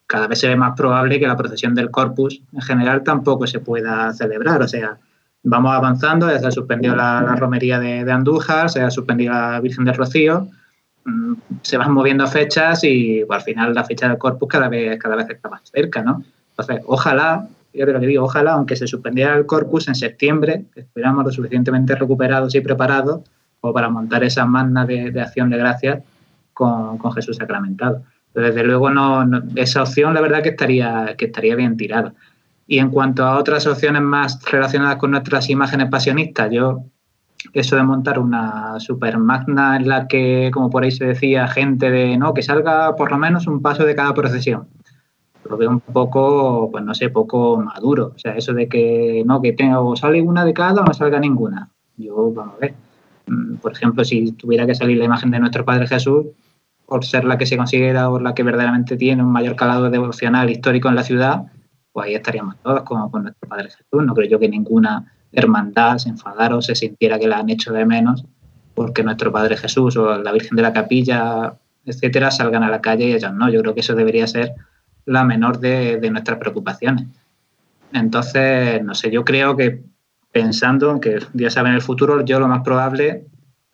[0.07, 3.59] cada vez se ve más probable que la procesión del corpus en general tampoco se
[3.59, 4.63] pueda celebrar.
[4.63, 4.99] O sea,
[5.43, 9.85] vamos avanzando, ya se ha suspendido la, romería de, Andújar, se ha suspendido la Virgen
[9.85, 10.49] del Rocío,
[11.05, 15.17] mm, se van moviendo fechas y al final la fecha del corpus cada vez, cada
[15.17, 16.23] vez está más cerca, ¿no?
[16.51, 20.81] Entonces, ojalá yo creo que digo, ojalá, aunque se suspendiera el corpus en septiembre, que
[20.81, 23.21] esperamos lo suficientemente recuperados y preparados
[23.61, 26.03] como para montar esa magna de, acción de gracias
[26.53, 28.03] con, Jesús sacramentado.
[28.35, 29.25] desde luego, no,
[29.57, 32.13] esa opción, la verdad, que estaría, que estaría bien tirada.
[32.67, 36.85] Y en cuanto a otras opciones más relacionadas con nuestras imágenes pasionistas, yo,
[37.53, 41.91] eso de montar una super magna en la que, como por ahí se decía, gente
[41.91, 44.67] de, no, que salga por lo menos un paso de cada procesión
[45.49, 48.13] lo veo un poco, pues no sé, poco maduro.
[48.15, 50.95] O sea, eso de que no, que tenga o sale una de cada o no
[50.95, 51.71] salga ninguna.
[51.97, 52.75] Yo, vamos a ver.
[53.27, 56.27] Mm, por ejemplo, si tuviera que salir la imagen de nuestro Padre Jesús,
[56.87, 60.49] por ser la que se considera o la que verdaderamente tiene un mayor calado devocional
[60.51, 61.43] histórico en la ciudad,
[61.93, 64.05] pues ahí estaríamos todos como con nuestro Padre Jesús.
[64.05, 67.73] No creo yo que ninguna hermandad se enfadara o se sintiera que la han hecho
[67.73, 68.25] de menos
[68.77, 71.55] porque nuestro Padre Jesús o la Virgen de la Capilla,
[71.87, 73.49] etcétera, salgan a la calle y ellos no.
[73.49, 74.53] Yo creo que eso debería ser
[75.07, 77.07] la menor de, nuestras preocupaciones.
[77.93, 79.83] Entonces, no sé, yo creo que
[80.37, 83.25] pensando que Dios sabe en el futuro, yo lo más probable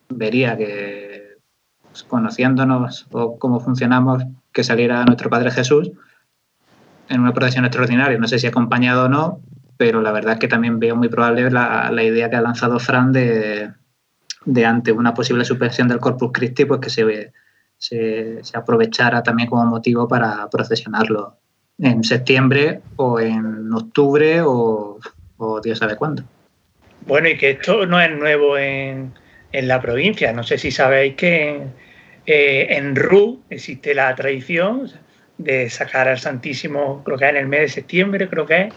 [0.07, 1.35] vería que
[1.81, 4.23] pues, conociéndonos o cómo funcionamos,
[4.53, 5.91] que saliera nuestro Padre Jesús
[7.09, 8.17] en una procesión extraordinaria.
[8.17, 9.41] No sé si acompañado o no,
[9.75, 13.11] pero la verdad es que también veo muy probable la, idea que ha lanzado Fran
[13.11, 13.73] de,
[14.45, 17.33] de, ante una posible suspensión del Corpus Christi, pues que se,
[17.77, 21.35] se, aprovechara también como motivo para procesionarlo
[21.77, 24.97] en septiembre o en octubre o,
[25.61, 26.23] Dios sabe cuándo.
[27.05, 29.13] Bueno, y que esto no es nuevo en,
[29.51, 30.33] la provincia.
[30.33, 31.61] No sé si sabéis que
[32.25, 34.91] eh, en RU existe la tradición
[35.37, 38.73] de sacar al Santísimo, creo que es en el mes de septiembre, creo que es,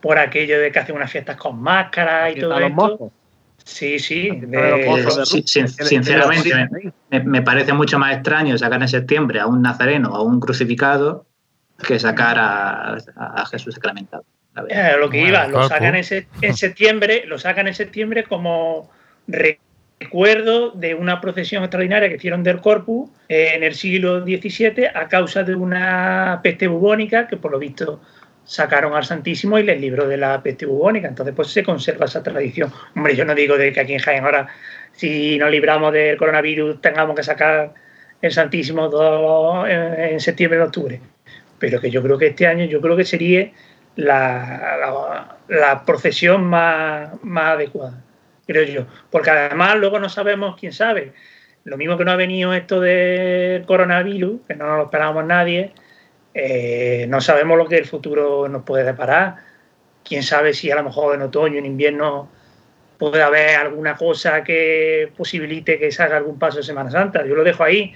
[0.00, 3.12] por aquello de que hacen unas fiestas con máscaras y todo esto.
[3.64, 4.30] Sí, sí.
[5.82, 6.68] sinceramente,
[7.24, 11.26] me, parece mucho más extraño sacar en septiembre a un nazareno o a un crucificado
[11.84, 14.24] que sacar a, Jesús sacramentado.
[14.68, 18.90] Eh, lo que iba, lo sacan en, septiembre, lo sacan en septiembre como
[19.28, 25.08] recuerdo de una procesión extraordinaria que hicieron del Corpus eh, en el siglo XVII a
[25.08, 28.00] causa de una peste bubónica que por lo visto
[28.44, 31.08] sacaron al Santísimo y les libró de la peste bubónica.
[31.08, 32.72] Entonces, pues se conserva esa tradición.
[32.94, 34.46] Hombre, yo no digo de que aquí en Jaén ahora,
[34.92, 37.74] si nos libramos del coronavirus, tengamos que sacar
[38.22, 41.00] el Santísimo todo en, septiembre, en octubre.
[41.58, 43.50] Pero que yo creo que este año, yo creo que sería
[43.96, 48.02] la, la, procesión más, más adecuada,
[48.46, 48.86] creo yo.
[49.10, 51.12] Porque además luego no sabemos, quién sabe.
[51.64, 55.72] Lo mismo que no ha venido esto del coronavirus, que no lo esperábamos nadie,
[56.34, 59.36] eh, no sabemos lo que el futuro nos puede deparar.
[60.04, 62.30] Quién sabe si a lo mejor en otoño, en invierno,
[62.98, 67.26] puede haber alguna cosa que posibilite que salga algún paso de Semana Santa.
[67.26, 67.94] Yo lo dejo ahí,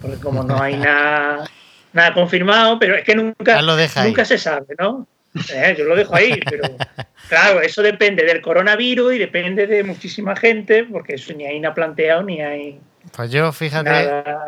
[0.00, 1.44] porque como no hay nada,
[1.92, 5.06] nada confirmado, pero es que nunca, nunca se sabe, ¿no?
[5.52, 6.64] Eh, yo lo dejo ahí, pero
[7.28, 11.74] claro, eso depende del coronavirus y depende de muchísima gente, porque eso ni hay nada
[11.74, 12.80] planteado ni hay.
[13.16, 13.90] Pues yo, fíjate.
[13.90, 14.46] Nada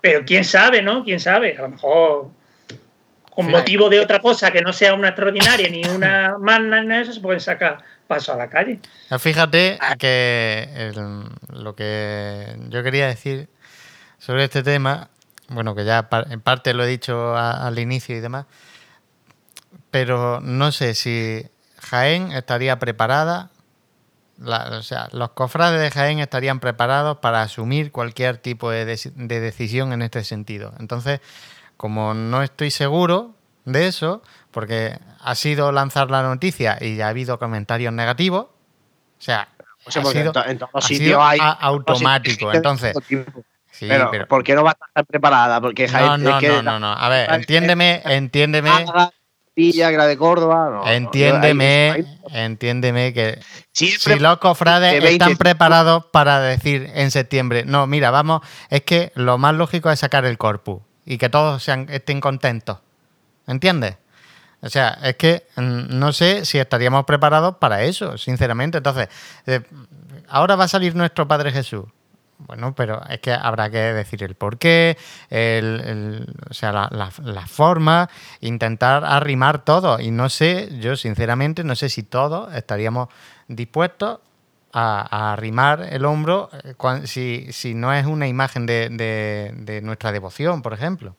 [0.00, 1.04] Pero quién sabe, ¿no?
[1.04, 1.56] Quién sabe.
[1.56, 2.30] A lo mejor
[3.38, 7.12] con motivo de otra cosa que no sea una extraordinaria ni una magna en eso,
[7.12, 7.78] se pueden sacar
[8.08, 8.80] paso a la calle.
[9.16, 10.92] Fíjate que
[11.52, 13.48] lo que yo quería decir
[14.18, 15.10] sobre este tema,
[15.50, 18.46] bueno, que ya en parte lo he dicho al inicio y demás,
[19.90, 21.46] pero no sé si
[21.80, 23.50] Jaén estaría preparada,
[24.40, 29.92] o sea, los cofrades de Jaén estarían preparados para asumir cualquier tipo de, de decisión
[29.92, 30.74] en este sentido.
[30.78, 31.20] Entonces,
[31.76, 33.34] como no estoy seguro
[33.64, 39.20] de eso, porque ha sido lanzar la noticia y ya ha habido comentarios negativos, o
[39.20, 39.48] sea,
[39.86, 42.52] ha sido, en todos sitios hay automático.
[42.52, 42.94] Entonces,
[43.80, 45.60] pero, ¿por qué no va a estar preparada?
[45.60, 48.70] Porque no, no, no, no, no, A ver, entiéndeme, entiéndeme.
[49.58, 50.84] Villa, de Córdoba.
[50.86, 53.40] entiéndeme, entiéndeme que
[53.72, 53.90] si
[54.20, 59.56] los cofrades están preparados para decir en septiembre, no, mira, vamos, es que lo más
[59.56, 62.78] lógico es sacar el corpus y que todos sean, estén contentos.
[63.48, 63.96] ¿Entiendes?
[64.60, 68.78] O sea, es que mm, no sé si estaríamos preparados para eso, sinceramente.
[68.78, 69.08] Entonces,
[69.46, 69.62] eh,
[70.28, 71.84] ahora va a salir nuestro Padre Jesús.
[72.38, 74.96] Bueno, pero es que habrá que decir el porqué,
[75.28, 78.08] el, o sea, la, forma,
[78.40, 79.98] intentar arrimar todo.
[79.98, 83.08] Y no sé, yo sinceramente no sé si todos estaríamos
[83.48, 84.20] dispuestos
[84.72, 86.74] a, arrimar el hombro eh,
[87.04, 91.16] si, si, no es una imagen de, nuestra devoción, por ejemplo.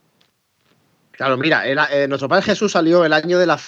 [1.11, 3.59] Claro, mira, eh, nuestro Padre Jesús salió el año de la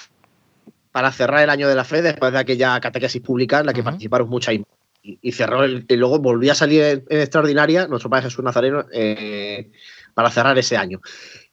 [0.90, 3.82] para cerrar el año de la fe después de aquella catequesis pública en la que
[3.82, 4.54] participaron muchas
[5.02, 9.70] y, cerró y luego volvió a salir en, extraordinaria nuestro Padre Jesús Nazareno eh,
[10.14, 11.00] para cerrar ese año.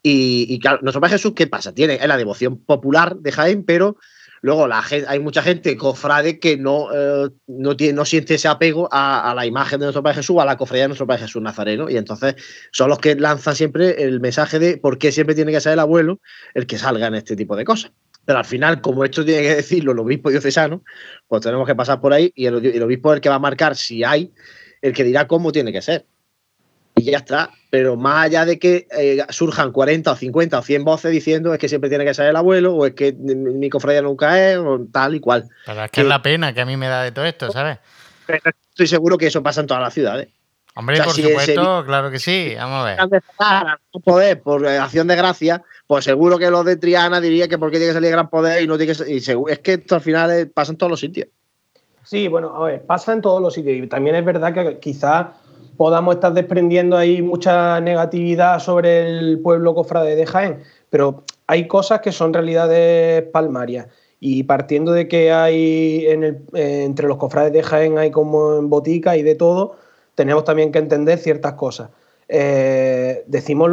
[0.02, 1.74] Y, claro, nuestro Padre Jesús, ¿qué pasa?
[1.74, 3.97] Tiene la devoción popular de Jaén, pero
[4.41, 8.88] luego la hay mucha gente cofrade que no, eh, no, tiene, no siente ese apego
[8.91, 11.89] a, la imagen de nuestro Padre Jesús, a la cofradía de nuestro Padre Jesús Nazareno.
[11.89, 12.36] Y entonces
[12.72, 15.80] son los que lanzan siempre el mensaje de por qué siempre tiene que ser el
[15.80, 16.22] abuelo
[16.54, 17.91] el que salga en este tipo de cosas.
[18.30, 20.84] Pero al final, como esto tiene que decirlo el obispo diocesano,
[21.28, 23.76] pues tenemos que pasar por ahí y el, obispo es el que va a marcar
[23.76, 24.32] si hay,
[24.84, 26.06] el que dirá cómo tiene que ser.
[26.96, 27.50] Y ya está.
[27.72, 31.60] Pero más allá de que eh, surjan 40 o 50 o 100 voces diciendo es
[31.60, 34.80] que siempre tiene que ser el abuelo o es que mi cofradía nunca es o
[34.94, 35.50] tal y cual.
[35.66, 37.80] Pero es que, es la pena que a mí me da de todo esto, ¿sabes?
[38.28, 40.28] Estoy seguro que eso pasa en todas las ciudades.
[40.76, 42.54] Hombre, por supuesto, claro que sí.
[42.56, 43.24] Vamos a ver.
[44.04, 47.90] Poder por acción de gracia, pues seguro que los de Triana diría que porque tiene
[47.90, 50.72] que salir gran poder y no tiene que y es que esto al final pasa
[50.72, 51.30] en todos los sitios.
[52.04, 55.30] Sí, bueno, a ver, pasa en todos los sitios y también es verdad que quizás
[55.78, 60.60] podamos estar desprendiendo ahí mucha negatividad sobre el pueblo cofrade de Jaén,
[60.92, 63.88] pero hay cosas que son realidades palmarias
[64.20, 68.70] y partiendo de que hay en el, entre los cofrades de Jaén hay como en
[68.70, 69.76] botica y de todo,
[70.14, 71.90] tenemos también que entender ciertas cosas.
[72.32, 73.72] Eh, decimos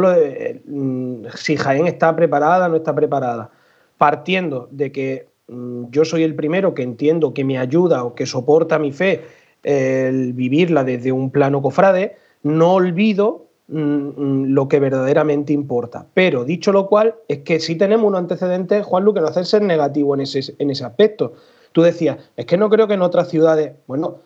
[0.65, 3.51] mm, si Jaén está preparada, no está preparada.
[3.97, 8.25] Partiendo de que mm, yo soy el primero que entiendo que me ayuda o que
[8.25, 9.21] soporta mi fe
[9.63, 16.07] el vivirla desde un plano cofrade, no olvido mm, lo que verdaderamente importa.
[16.13, 19.45] Pero dicho lo cual, es que sí tenemos un antecedente, Juan Lu, que no hace
[19.45, 21.33] ser negativo en ese, en ese aspecto.
[21.73, 24.17] Tú decías, es que no creo que en otras ciudades, bueno,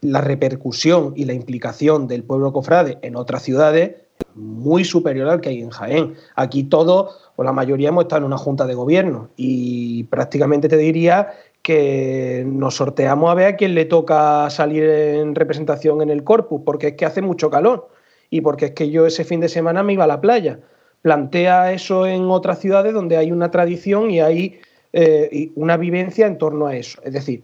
[0.00, 3.96] la repercusión y la implicación del pueblo cofrade en otras ciudades
[4.34, 6.14] muy superior al que hay en Jaén.
[6.34, 10.76] Aquí todos, o la mayoría, hemos estado en una junta de gobierno y prácticamente te
[10.76, 11.32] diría
[11.62, 16.62] que nos sorteamos a ver a quién le toca salir en representación en el corpus,
[16.64, 17.88] porque es que hace mucho calor
[18.30, 20.60] y porque es que yo ese fin de semana me iba a la playa.
[21.02, 24.60] Plantea eso en otras ciudades donde hay una tradición y hay
[24.92, 27.00] eh, una vivencia en torno a eso.
[27.04, 27.42] Es decir,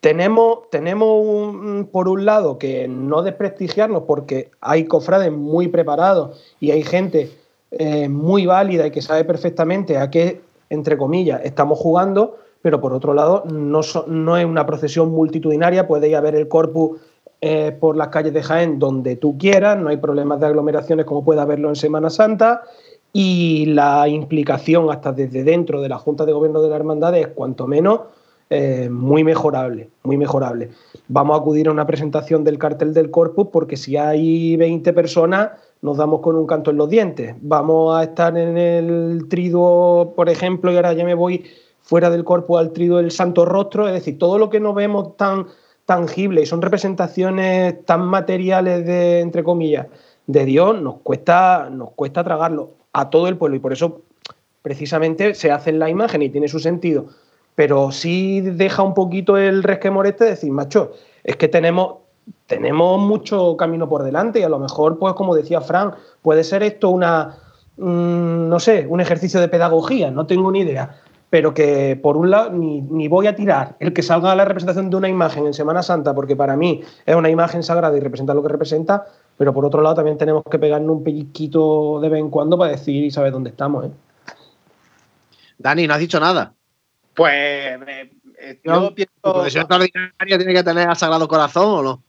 [0.00, 6.82] tenemos, tenemos por un lado que no desprestigiarnos porque hay cofrades muy preparados y hay
[6.82, 7.30] gente
[7.70, 10.40] eh, muy válida y que sabe perfectamente a qué,
[10.70, 16.08] entre comillas, estamos jugando, pero por otro lado no, no es una procesión multitudinaria, puede
[16.08, 17.00] ir ver el corpus
[17.40, 21.24] eh, por las calles de Jaén donde tú quieras, no hay problemas de aglomeraciones como
[21.24, 22.62] puede haberlo en Semana Santa
[23.12, 27.28] y la implicación hasta desde dentro de la Junta de Gobierno de la Hermandad es
[27.28, 28.00] cuanto menos
[28.50, 30.70] eh, muy mejorable, muy mejorable.
[31.08, 35.50] Vamos a acudir a una presentación del cartel del corpus porque si hay 20 personas
[35.82, 37.34] nos damos con un canto en los dientes.
[37.42, 41.44] Vamos a estar en el triduo, por ejemplo, y ahora ya me voy
[41.82, 45.16] fuera del corpus al triduo del Santo Rostro, es decir, todo lo que no vemos
[45.16, 45.46] tan
[45.84, 49.86] tangible y son representaciones tan materiales de, entre comillas,
[50.26, 54.02] de Dios, nos cuesta, nos cuesta tragarlo a todo el pueblo y por eso
[54.62, 57.06] precisamente se hace en la imagen y tiene su sentido
[57.58, 60.92] pero sí deja un poquito el resquemor este de decir, macho,
[61.24, 61.96] es que tenemos,
[62.46, 65.92] tenemos mucho camino por delante y a lo mejor, pues como decía Fran,
[66.22, 67.34] puede ser esto una,
[67.76, 71.00] mm, no sé, un ejercicio de pedagogía, no tengo ni idea,
[71.30, 74.88] pero que por un lado ni, voy a tirar el que salga a la representación
[74.88, 78.34] de una imagen en Semana Santa, porque para mí es una imagen sagrada y representa
[78.34, 79.04] lo que representa,
[79.36, 82.70] pero por otro lado también tenemos que pegarnos un pellizquito de vez en cuando para
[82.70, 83.86] decir y saber dónde estamos.
[83.86, 83.90] ¿eh?
[85.58, 86.54] Dani, no has dicho nada.
[87.18, 89.44] Pues eh, eh, yo pienso.
[89.44, 92.02] extraordinaria tiene que tener al Sagrado Corazón o no?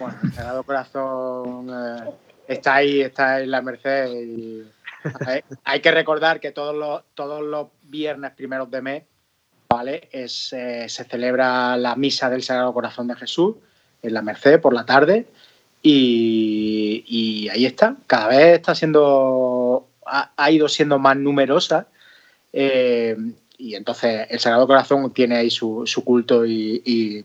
[0.00, 2.10] Bueno, el Sagrado Corazón eh,
[2.48, 4.10] está ahí, está en la Merced.
[4.12, 4.64] Y
[5.62, 9.04] hay, que recordar que todos los, todos los viernes primeros de mes,
[9.68, 10.08] ¿vale?
[10.10, 13.54] Es, se celebra la misa del Sagrado Corazón de Jesús
[14.02, 15.28] en la Merced por la tarde.
[15.80, 17.94] Y, ahí está.
[18.08, 19.86] Cada vez está siendo.
[20.04, 21.86] ha, ido siendo más numerosa
[23.56, 27.24] y entonces el Sagrado Corazón tiene ahí su, culto y,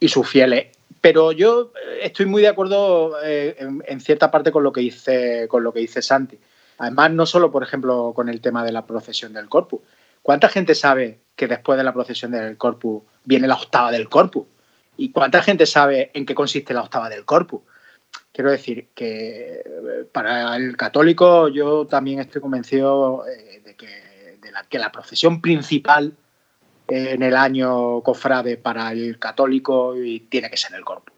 [0.00, 0.68] sus fieles.
[1.00, 5.62] Pero yo estoy muy de acuerdo eh, en, cierta parte con lo que dice, con
[5.62, 6.38] lo que dice Santi.
[6.78, 9.80] Además, no solo, por ejemplo, con el tema de la procesión del corpus.
[10.22, 14.46] ¿Cuánta gente sabe que después de la procesión del corpus viene la octava del corpus?
[14.96, 17.62] ¿Y cuánta gente sabe en qué consiste la octava del corpus?
[18.32, 23.62] Quiero decir que eh, para el católico yo también estoy convencido eh,
[24.68, 26.14] que la procesión principal
[26.88, 29.94] en el año cofrade para el católico
[30.28, 31.16] tiene que ser el corpus.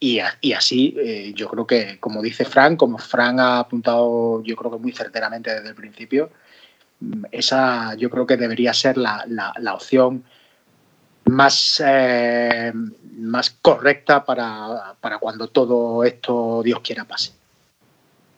[0.00, 0.20] Y,
[0.52, 4.78] así, eh, yo creo que, como dice Frank, como Frank ha apuntado, yo creo que
[4.78, 6.30] muy certeramente desde el principio,
[7.32, 9.24] esa yo creo que debería ser la,
[9.74, 10.22] opción
[11.24, 12.72] más, eh,
[13.18, 17.32] más correcta para, cuando todo esto, Dios quiera, pase.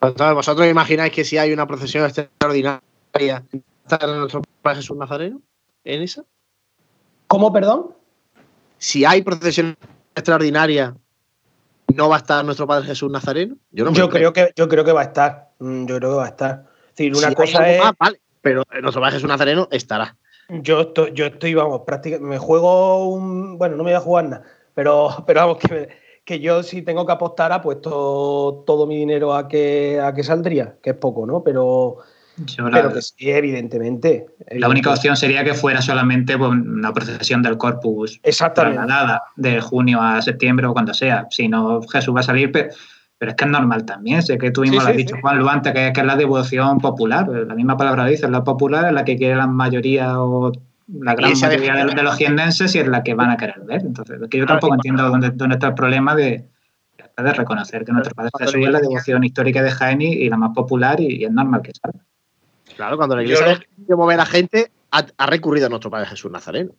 [0.01, 2.81] ¿Vosotros imagináis que si hay una procesión extraordinaria,
[3.13, 5.41] está nuestro Padre Jesús Nazareno
[5.85, 6.25] en esa?
[7.27, 7.95] ¿Cómo, perdón?
[8.79, 9.77] Si hay procesión
[10.15, 10.97] extraordinaria
[11.95, 13.57] no va a estar nuestro Padre Jesús Nazareno?
[13.73, 15.51] Yo, creo, que yo creo que va a estar.
[15.59, 16.65] Mm, yo creo que va a estar.
[16.97, 17.81] Es una cosa es.
[18.41, 20.17] pero nuestro Padre Jesús Nazareno estará.
[20.49, 22.29] Yo estoy, yo estoy, vamos, prácticamente.
[22.29, 23.59] Me juego un.
[23.59, 24.43] Bueno, no me voy a jugar nada.
[24.75, 25.89] Pero, pero vamos, que,
[26.25, 30.77] que yo si tengo que apostar, apuesto todo mi dinero a que, a que saldría,
[30.83, 31.43] que es poco, ¿no?
[31.43, 31.99] Pero
[32.71, 34.27] pero que sí, evidentemente.
[34.51, 38.93] La única opción sería que fuera solamente pues, una procesión del Corpus Exactamente.
[39.37, 41.27] de junio a septiembre o cuando sea.
[41.31, 42.71] Si no, Jesús va a salir, pero,
[43.21, 44.23] es que es normal también.
[44.23, 47.29] Sé que tú mismo lo has dicho, Juan Luante, que, que, es la devoción popular.
[47.29, 50.53] La misma palabra dice, la popular es la que quiere la mayoría o
[50.89, 53.83] la gran mayoría de, los jienenses y es la que van a querer ver.
[53.83, 56.49] Entonces, que yo tampoco entiendo dónde, dónde está el problema de,
[57.23, 60.53] de reconocer que nuestro Padre Jesús es la devoción histórica de Jaén y, la más
[60.55, 62.01] popular y, es normal que salga.
[62.81, 66.73] Claro, cuando la iglesia quiere mover a gente, ha, recurrido a nuestro Padre Jesús Nazareno.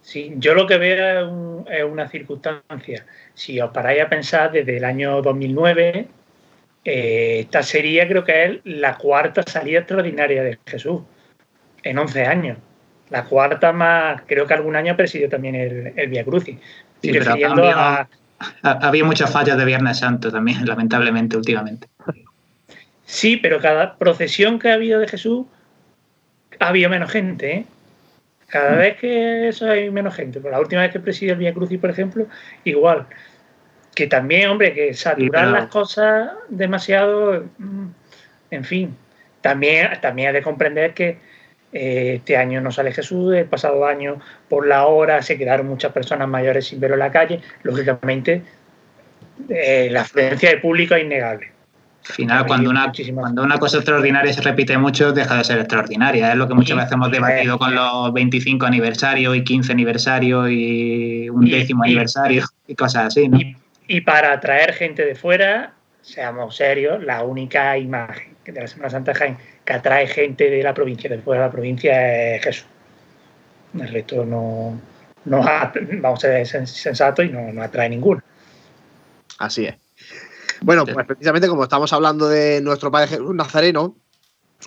[0.00, 3.04] Sí, yo lo que veo es, una circunstancia.
[3.34, 6.08] Si os paráis a pensar, desde el año 2009,
[6.86, 11.02] eh, esta sería, creo que es la cuarta salida extraordinaria de Jesús
[11.82, 12.58] en 11 años.
[13.10, 16.56] La cuarta más, creo que algún año presidió también el, el Via Crucis.
[18.62, 21.88] había muchas fallas de Viernes Santo también, lamentablemente, últimamente.
[23.04, 25.46] Sí, pero cada procesión que ha habido de Jesús
[26.58, 27.52] ha habido menos gente.
[27.52, 27.66] ¿eh?
[28.48, 28.78] Cada mm.
[28.78, 30.40] vez que eso hay menos gente.
[30.40, 32.26] Por la última vez que presidió el Via Crucis, por ejemplo,
[32.64, 33.06] igual.
[33.94, 37.44] Que también, hombre, que saturar las cosas demasiado.
[37.58, 37.88] Mm,
[38.50, 38.96] en fin.
[39.40, 41.18] También, también hay de comprender que
[41.72, 45.92] eh, este año no sale Jesús, el pasado año por la hora se quedaron muchas
[45.92, 47.40] personas mayores sin verlo en la calle.
[47.62, 48.42] Lógicamente,
[49.48, 51.53] eh, la afluencia de público es innegable.
[52.06, 56.32] Al final, cuando una, cuando una cosa extraordinaria se repite mucho, deja de ser extraordinaria.
[56.32, 61.30] Es lo que muchas veces hemos debatido con los 25 aniversarios y 15 aniversarios y
[61.30, 63.28] un décimo aniversario y cosas así.
[63.28, 63.38] ¿no?
[63.86, 69.14] Y, para atraer gente de fuera, seamos serios, la única imagen de la Semana Santa
[69.14, 72.66] Jaén que atrae gente de la provincia, de fuera de la provincia, es Jesús.
[73.78, 74.78] El resto no,
[75.24, 75.42] no
[76.00, 78.20] vamos a ser sensatos y no, no atrae ninguno.
[79.38, 79.83] Así es.
[80.64, 83.96] Bueno, pues precisamente como estamos hablando de nuestro Padre Jesús Nazareno,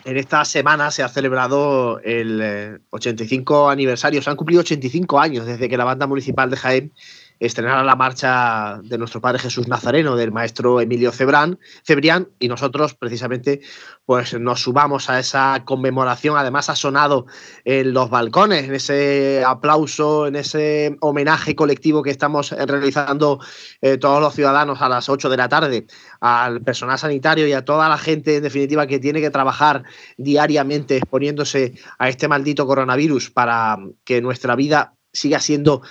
[0.05, 5.47] en esta semana se ha celebrado el 85 eh, aniversario, se han cumplido 85 años
[5.47, 6.93] desde que la banda municipal de Jaén
[7.39, 12.95] estrenara la marcha de nuestro Padre Jesús Nazareno, del maestro Emilio Cebrán, Cebrián, y nosotros
[12.95, 13.61] precisamente
[14.05, 16.37] pues nos subamos a esa conmemoración.
[16.37, 17.25] Además ha sonado
[17.65, 23.39] en los balcones, en ese aplauso, en ese homenaje colectivo que estamos realizando
[23.81, 25.87] eh, todos los ciudadanos a las 8 de la tarde
[26.21, 29.83] al personal sanitario y a toda la gente, en definitiva, que tiene que trabajar
[30.17, 35.81] diariamente exponiéndose a este maldito coronavirus para que nuestra vida siga siendo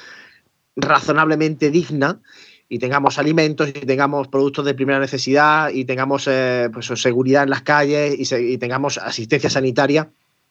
[0.77, 2.20] razonablemente digna
[2.68, 7.51] y tengamos alimentos y tengamos productos de primera necesidad y tengamos eh, pues, seguridad en
[7.51, 10.11] las calles y, tengamos asistencia sanitaria.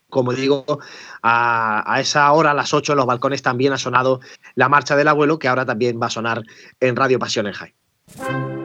[0.09, 0.65] Como digo,
[1.23, 4.21] a, esa hora, a las 8, en los balcones también ha sonado
[4.53, 6.43] la marcha del abuelo, que ahora también va a sonar
[6.79, 8.64] en Radio Pasión en.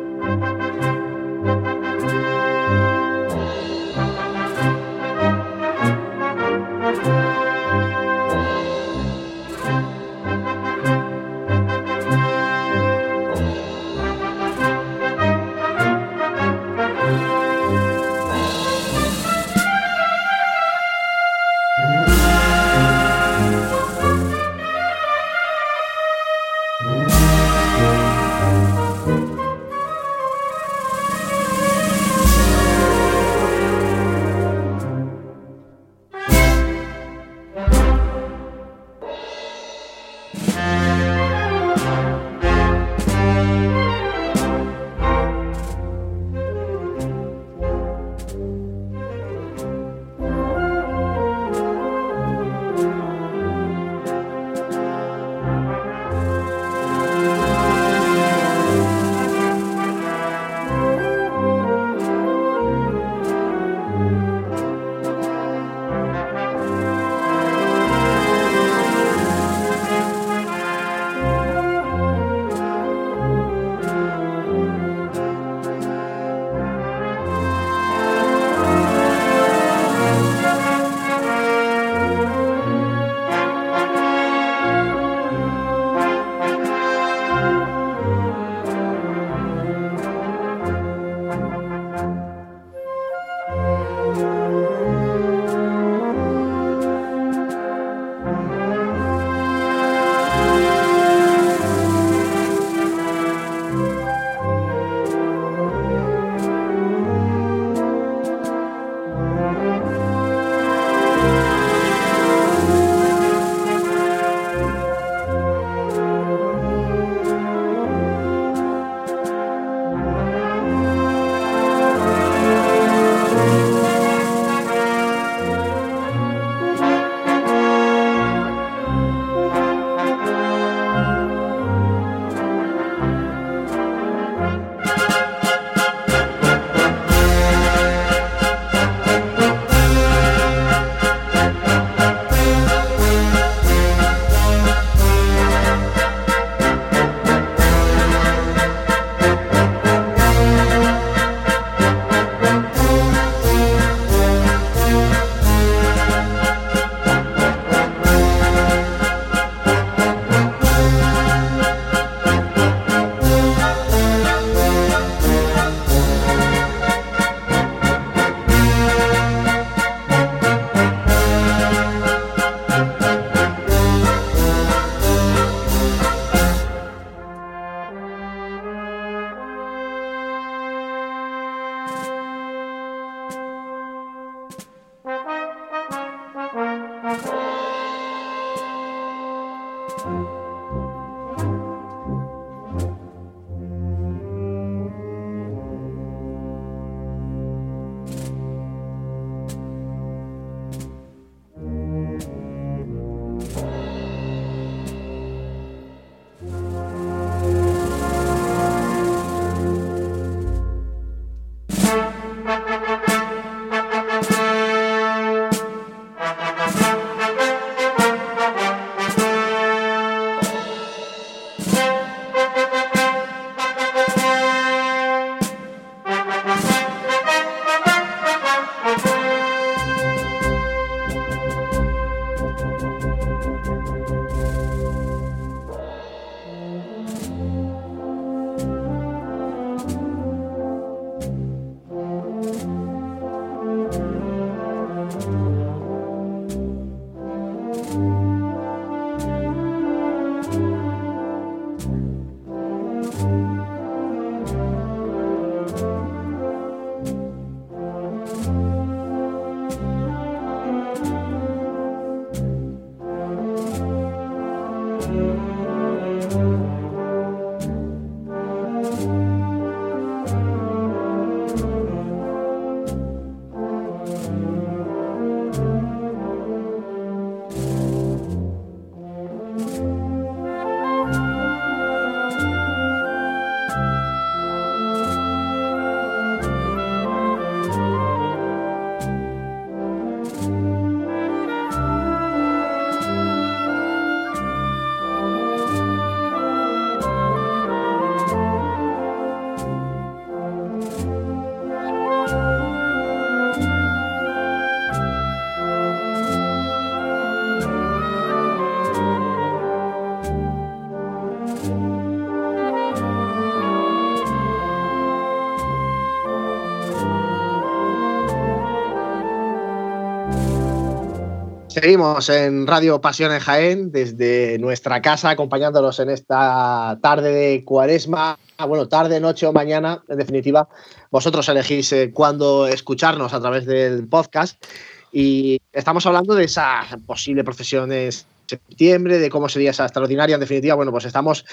[321.81, 328.39] Seguimos en Radio Pasión en Jaén, desde nuestra casa, acompañándolos en esta tarde de cuaresma,
[328.59, 330.69] ah, bueno, tarde, noche o mañana, en definitiva,
[331.11, 334.63] vosotros elegís eh, cuándo escucharnos a través del podcast.
[335.11, 338.13] Y estamos hablando de esa posible procesión en
[338.47, 340.35] septiembre, de cómo sería esa extraordinaria.
[340.35, 341.47] En definitiva, bueno, pues estamos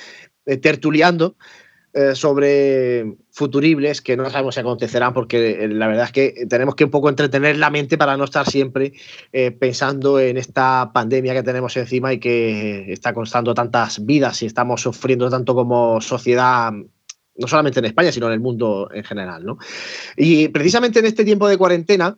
[0.45, 0.57] eh,
[1.97, 6.75] eh, sobre futuribles que no sabemos si acontecerán porque eh, la verdad es que tenemos
[6.75, 8.93] que un poco entretener la mente para no estar siempre
[9.33, 14.45] eh, pensando en esta pandemia que tenemos encima y que está costando tantas vidas y
[14.45, 19.43] estamos sufriendo tanto como sociedad no solamente en España, sino en el mundo en general.
[19.43, 19.57] ¿no?
[20.15, 22.15] Y precisamente en este tiempo de cuarentena,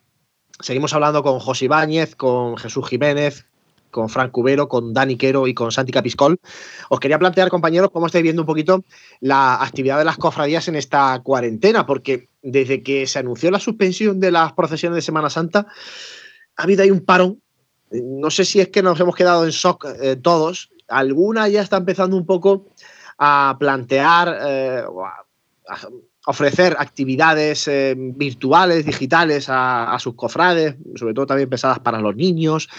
[0.60, 3.46] seguimos hablando con José Ibáñez, con Jesús Jiménez,
[3.92, 6.40] con Frank Cubero, con Dani Quero y con Santi Capiscol.
[6.90, 8.84] Os quería plantear, compañeros, cómo estáis viendo un poquito
[9.20, 14.20] la actividad de las cofradías en esta cuarentena, porque desde que se anunció la suspensión
[14.20, 15.68] de las procesiones de Semana Santa,
[16.56, 17.42] ha habido ahí un parón.
[17.92, 20.70] No sé si es que nos hemos quedado en shock eh, todos.
[20.88, 22.68] Alguna ya está empezando un poco
[23.18, 24.84] a plantear, eh,
[26.26, 32.16] ofrecer actividades eh, virtuales, digitales a, a, sus cofrades, sobre todo también pensadas para los
[32.16, 32.70] niños.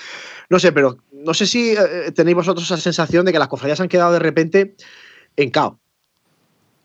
[0.48, 3.80] No sé, pero no sé si eh, tenéis vosotros esa sensación de que las cofradías
[3.80, 4.76] han quedado de repente
[5.36, 5.74] en caos.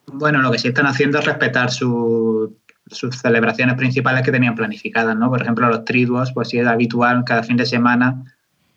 [0.07, 2.51] Bueno, lo que sí están haciendo es respetar sus
[3.21, 5.29] celebraciones principales que tenían planificadas, ¿no?
[5.29, 8.23] Por ejemplo, los triduos, pues sí es habitual cada fin de semana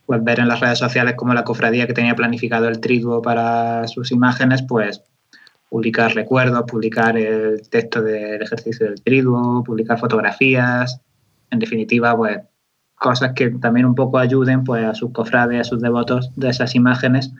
[0.09, 3.87] pues ver en las redes sociales como la cofradía que tenía planificado el triduo para
[3.89, 5.03] sus imágenes, pues
[5.69, 11.01] publicar recuerdos, publicar el texto del ejercicio del triduo, publicar fotografías,
[11.51, 12.39] en definitiva, pues
[12.95, 16.75] cosas que también un poco ayuden pues, a sus cofrades, a sus devotos de esas
[16.75, 17.33] imágenes,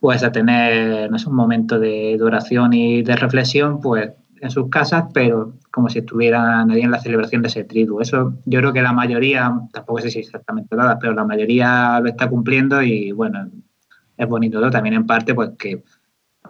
[0.00, 4.10] pues a tener un momento de duración y de reflexión pues,
[4.40, 8.00] en sus casas, pero como si estuvieran ahí en la celebración de ese triduo.
[8.00, 12.08] Eso yo creo que la mayoría, tampoco sé si exactamente nada, pero la mayoría lo
[12.08, 13.50] está cumpliendo y bueno,
[14.16, 14.70] es bonito, ¿no?
[14.70, 15.82] También en parte pues que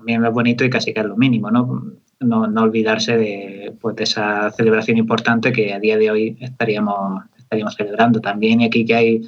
[0.01, 1.85] también es bonito y casi que es lo mínimo, ¿no?
[2.21, 8.21] No, olvidarse de, pues, esa celebración importante que a día de hoy estaríamos estaríamos celebrando
[8.21, 8.63] también.
[8.63, 9.23] Aquí que hay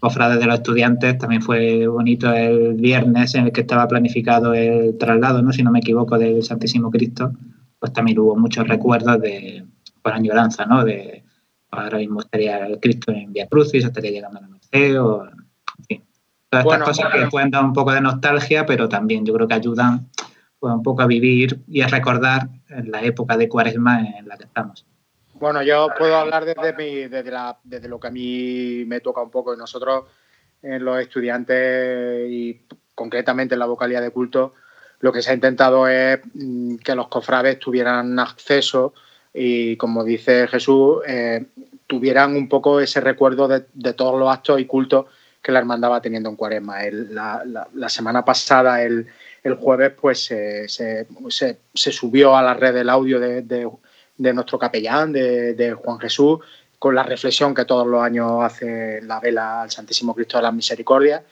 [0.00, 4.96] cofrades de los estudiantes, también fue bonito el viernes en el que estaba planificado el
[4.98, 5.52] traslado, ¿no?
[5.52, 7.32] si no me equivoco, del Santísimo Cristo,
[7.78, 9.64] pues también hubo muchos recuerdos de,
[10.02, 10.84] por añoranza, ¿no?
[10.84, 11.22] De,
[11.70, 15.84] ahora mismo estaría el Cristo en Via Crucis, estaría llegando a la Merced, o, en
[15.86, 16.02] fin.
[16.62, 19.54] Todas estas cosas que pueden dar un poco de nostalgia, pero también yo creo que
[19.54, 20.08] ayudan
[20.58, 24.44] pues, un poco a vivir y a recordar la época de cuaresma en la que
[24.44, 24.86] estamos.
[25.34, 29.20] Bueno, yo puedo hablar desde, mi, desde, la, desde lo que a mí me toca
[29.20, 29.54] un poco.
[29.54, 30.04] Y nosotros,
[30.62, 32.62] en los estudiantes y
[32.94, 34.54] concretamente en la vocalía de culto,
[35.00, 38.94] lo que se ha intentado es mm, que los cofrades tuvieran acceso
[39.34, 41.44] y, como dice Jesús, eh,
[41.86, 45.06] tuvieran un poco ese recuerdo de, todos los actos y cultos
[45.46, 46.78] que la hermandad va teniendo en Cuaresma.
[46.90, 49.06] la, semana pasada, el,
[49.60, 55.76] jueves, pues se, se, subió a la red el audio de, de nuestro capellán, de,
[55.80, 56.40] Juan Jesús,
[56.80, 60.50] con la reflexión que todos los años hace la vela al Santísimo Cristo de la
[60.50, 61.22] Misericordia.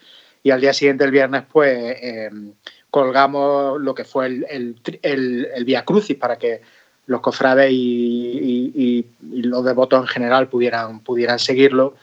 [0.45, 2.53] Y al día siguiente, el viernes, pues em,
[2.93, 6.62] colgamos lo que fue el, el, el, Via Crucis para que
[7.07, 11.97] los cofrades y, los devotos en general pudieran, pudieran seguirlo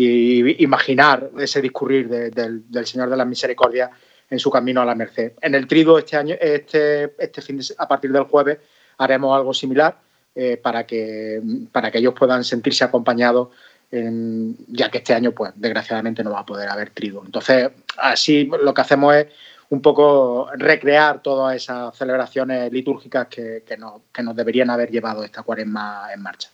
[0.00, 3.90] y imaginar ese discurrir del, Señor de la Misericordia
[4.30, 5.32] en su camino a la merced.
[5.40, 8.58] En el trigo este año, este, este fin de, a partir del jueves,
[8.98, 9.98] haremos algo similar
[10.36, 11.42] eh, para, que,
[11.72, 13.48] para que ellos puedan sentirse acompañados,
[13.90, 17.24] ya que este año, pues desgraciadamente no va a poder haber trigo.
[17.24, 19.26] Entonces, así lo que hacemos es
[19.70, 25.24] un poco recrear todas esas celebraciones litúrgicas que, que, nos, que nos deberían haber llevado
[25.24, 26.50] esta cuaresma en marcha.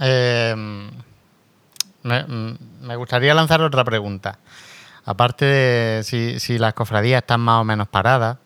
[0.00, 0.54] Eh,
[2.02, 4.38] me, gustaría lanzar otra pregunta.
[5.04, 8.38] aparte de si, las cofradías están más o menos paradas,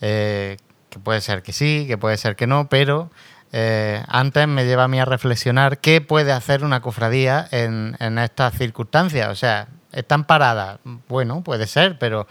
[0.00, 0.56] eh,
[0.90, 3.10] que puede ser que sí, que puede ser que no, pero
[3.52, 8.54] eh, antes me lleva a mí a reflexionar qué puede hacer una cofradía en, estas
[8.54, 9.28] circunstancias.
[9.28, 12.26] O sea, están paradas, bueno, puede ser, pero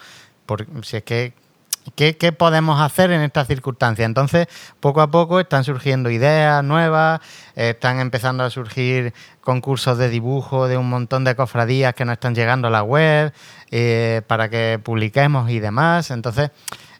[0.81, 1.33] si es que
[1.95, 4.05] ¿Qué, podemos hacer en estas circunstancias?
[4.05, 4.47] Entonces,
[4.79, 7.19] poco a poco están surgiendo ideas nuevas,
[7.55, 12.35] están empezando a surgir concursos de dibujo de un montón de cofradías que nos están
[12.35, 13.33] llegando a la web
[13.71, 16.09] eh, para que publiquemos y demás.
[16.11, 16.51] Entonces,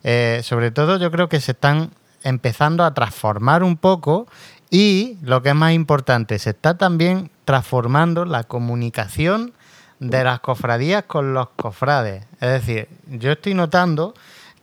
[0.04, 1.92] eh, sobre todo yo creo que se están
[2.24, 4.28] empezando a transformar un poco
[4.70, 9.54] y, lo que es más importante, se está también transformando la comunicación
[10.00, 12.26] de las cofradías con los cofrades.
[12.42, 14.14] Es decir, yo estoy notando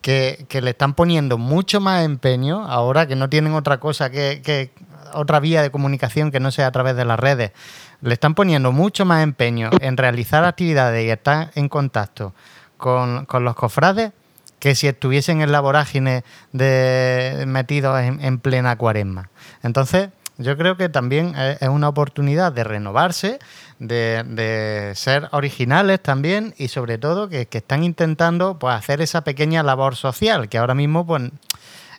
[0.01, 4.71] que, le están poniendo mucho más empeño ahora que no tienen otra cosa que,
[5.13, 7.53] otra vía de comunicación que no sea a través de las redes.
[8.01, 12.33] Le están poniendo mucho más empeño en realizar actividades y estar en contacto
[12.77, 14.13] con, los cofrades
[14.59, 16.23] que si estuviesen en la vorágine
[16.53, 19.31] de metidos en, en plena cuaresma.
[19.63, 23.39] Entonces, yo creo que también es una oportunidad de renovarse,
[23.81, 29.97] de, ser originales también y sobre todo que, están intentando pues, hacer esa pequeña labor
[29.97, 31.31] social que ahora mismo pues,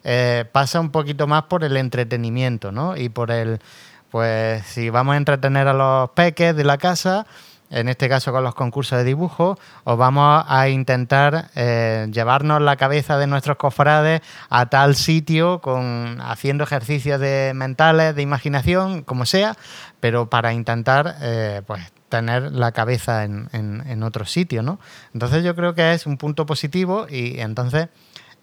[0.04, 2.96] eh, pasa un poquito más por el entretenimiento ¿no?
[2.96, 3.60] y por el,
[4.12, 7.26] pues si vamos a entretener a los peques de la casa,
[7.72, 12.76] en este caso con los concursos de dibujo, os vamos a intentar eh, llevarnos la
[12.76, 19.26] cabeza de nuestros cofrades a tal sitio con haciendo ejercicios de mentales, de imaginación, como
[19.26, 19.55] sea,
[19.99, 24.80] pero para intentar eh, pues tener la cabeza en, en, otro sitio, ¿no?
[25.13, 27.88] Entonces yo creo que es un punto positivo y entonces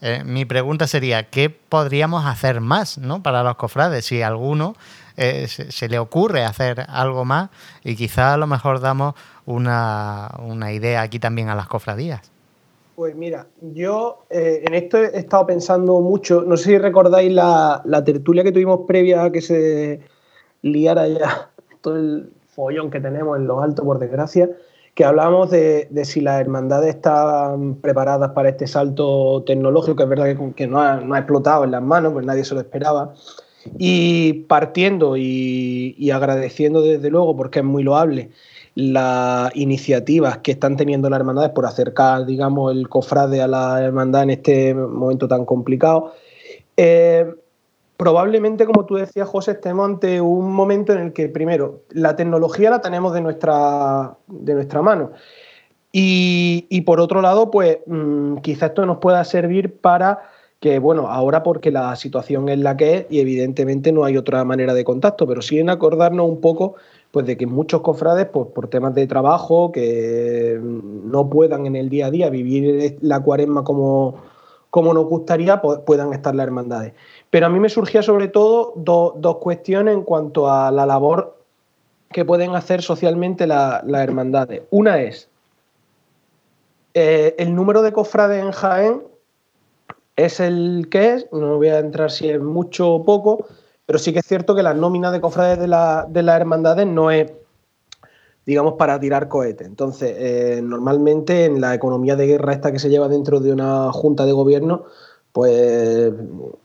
[0.00, 3.22] eh, mi pregunta sería, ¿qué podríamos hacer más ¿no?
[3.22, 4.06] para los cofrades?
[4.06, 4.76] Si alguno
[5.20, 7.50] eh, se, le ocurre hacer algo más
[7.82, 9.14] y quizá a lo mejor damos
[9.46, 10.30] una,
[10.72, 12.30] idea aquí también a las cofradías.
[12.94, 17.82] Pues mira, yo eh, en esto he estado pensando mucho, no sé si recordáis la,
[18.04, 20.00] tertulia que tuvimos previa a que se
[20.62, 21.50] liara ya
[21.80, 24.48] todo el follón que tenemos en los altos, por desgracia,
[24.94, 30.36] que hablábamos de, si las hermandades están preparadas para este salto tecnológico, que es verdad
[30.54, 33.14] que, no, ha, no, ha, explotado en las manos, pues nadie se lo esperaba.
[33.76, 38.30] Y partiendo y, agradeciendo desde luego, porque es muy loable,
[38.74, 44.22] las iniciativas que están teniendo las hermandades por acercar, digamos, el cofrade a la hermandad
[44.22, 46.12] en este momento tan complicado.
[46.76, 47.26] Eh,
[47.96, 52.70] probablemente, como tú decías, José, estemos ante un momento en el que, primero, la tecnología
[52.70, 55.10] la tenemos de nuestra, de nuestra mano.
[55.90, 60.20] Y, por otro lado, pues mm, quizá esto nos pueda servir para
[60.60, 64.44] que bueno, ahora porque la situación es la que es y evidentemente no hay otra
[64.44, 66.74] manera de contacto, pero sí en acordarnos un poco
[67.10, 71.88] pues de que muchos cofrades pues, por temas de trabajo que no puedan en el
[71.88, 74.16] día a día vivir la cuaresma como,
[74.70, 76.92] como nos gustaría, pues, puedan estar las hermandades.
[77.30, 81.36] Pero a mí me surgía sobre todo dos cuestiones en cuanto a la labor
[82.10, 84.62] que pueden hacer socialmente las hermandades.
[84.70, 85.28] Una es
[86.94, 89.07] eh, el número de cofrades en Jaén
[90.18, 93.46] es el que es, no voy a entrar si es mucho o poco,
[93.86, 96.88] pero sí que es cierto que la nómina de cofrades de, la, de las hermandades
[96.88, 97.30] no es,
[98.44, 99.68] digamos, para tirar cohetes.
[99.68, 103.92] Entonces, eh, normalmente en la economía de guerra esta que se lleva dentro de una
[103.92, 104.86] junta de gobierno,
[105.30, 106.12] pues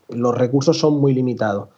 [0.08, 1.68] los recursos son muy limitados.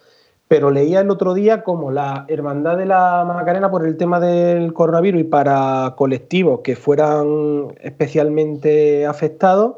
[0.48, 4.72] Pero leía el otro día como la Hermandad de la Macarena, por el tema del
[4.72, 9.76] coronavirus y para colectivos que fueran especialmente afectados,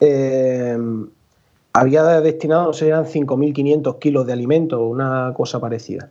[0.00, 0.76] eh,
[1.72, 6.10] había destinado, no sé, eran 5.500 kilos de alimento o una cosa parecida.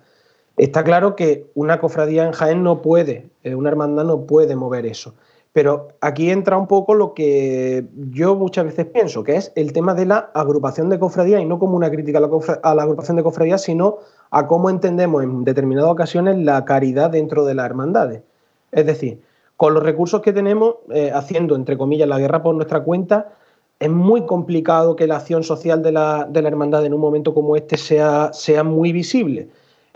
[0.57, 4.85] Está claro que una cofradía en Jaén no puede, eh, una hermandad no puede mover
[4.85, 5.13] eso.
[5.53, 9.95] Pero aquí entra un poco lo que yo muchas veces pienso, que es el tema
[9.95, 13.63] de la agrupación de cofradías y no como una crítica a la, agrupación de cofradías,
[13.63, 13.97] sino
[14.29, 18.21] a cómo entendemos en determinadas ocasiones la caridad dentro de las hermandades.
[18.71, 19.21] Es decir,
[19.55, 23.33] con los recursos que tenemos, eh, haciendo, entre comillas, la guerra por nuestra cuenta,
[23.79, 27.77] es muy complicado que la acción social de la, hermandad en un momento como este
[27.77, 29.49] sea, sea muy visible.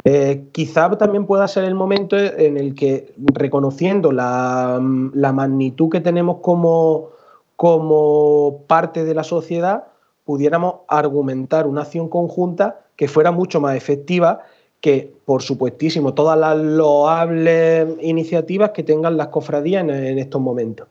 [0.03, 6.38] Eh, quizá también pueda ser el momento en el que, reconociendo la, magnitud que tenemos
[6.41, 7.09] como,
[7.55, 9.86] como parte de la sociedad,
[10.25, 14.41] pudiéramos argumentar una acción conjunta que fuera mucho más efectiva
[14.79, 20.88] que, por supuestísimo, todas las loables iniciativas que tengan las cofradías en estos momentos.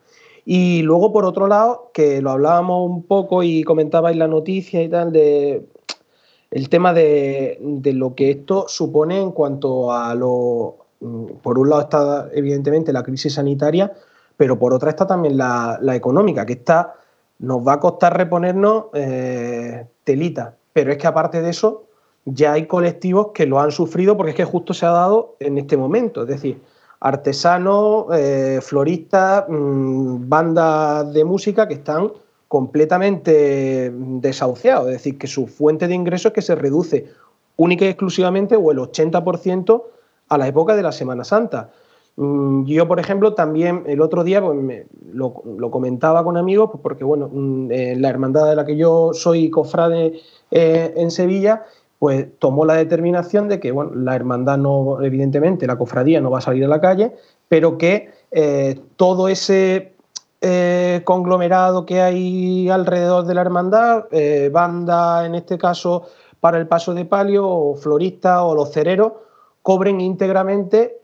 [0.53, 4.89] Y luego, por otro lado, que lo hablábamos un poco y comentabais la noticia y
[4.89, 5.65] tal, de
[6.51, 7.61] el tema de,
[7.95, 10.79] lo que esto supone en cuanto a lo.
[11.41, 13.93] Por un lado está, evidentemente, la crisis sanitaria,
[14.37, 16.95] pero por otra está también la, económica, que está,
[17.39, 21.85] nos va a costar reponernos eh, telita, pero es que aparte de eso,
[22.25, 25.59] ya hay colectivos que lo han sufrido porque es que justo se ha dado en
[25.59, 26.61] este momento, es decir,
[27.01, 32.13] artesanos, eh, floristas, mm, bandas de música que están
[32.47, 37.07] completamente desahuciados, es decir, que su fuente de ingresos es que se reduce
[37.57, 39.85] única y exclusivamente o el 80%
[40.29, 41.71] a la época de la Semana Santa.
[42.17, 47.05] Mm, yo, por ejemplo, también el otro día pues, lo, comentaba con amigos, pues, porque
[47.05, 50.21] bueno, mm, eh, la hermandad de la que yo soy cofrade
[50.51, 51.65] eh, en Sevilla,
[52.01, 56.39] pues tomó la determinación de que bueno, la hermandad no, evidentemente, la cofradía no va
[56.39, 57.15] a salir a la calle,
[57.47, 59.93] pero que eh, todo ese
[61.05, 64.07] conglomerado que hay alrededor de la hermandad,
[64.51, 66.07] banda en este caso
[66.41, 69.13] para el paso de palio, o floristas o los cereros,
[69.63, 71.01] cobren íntegramente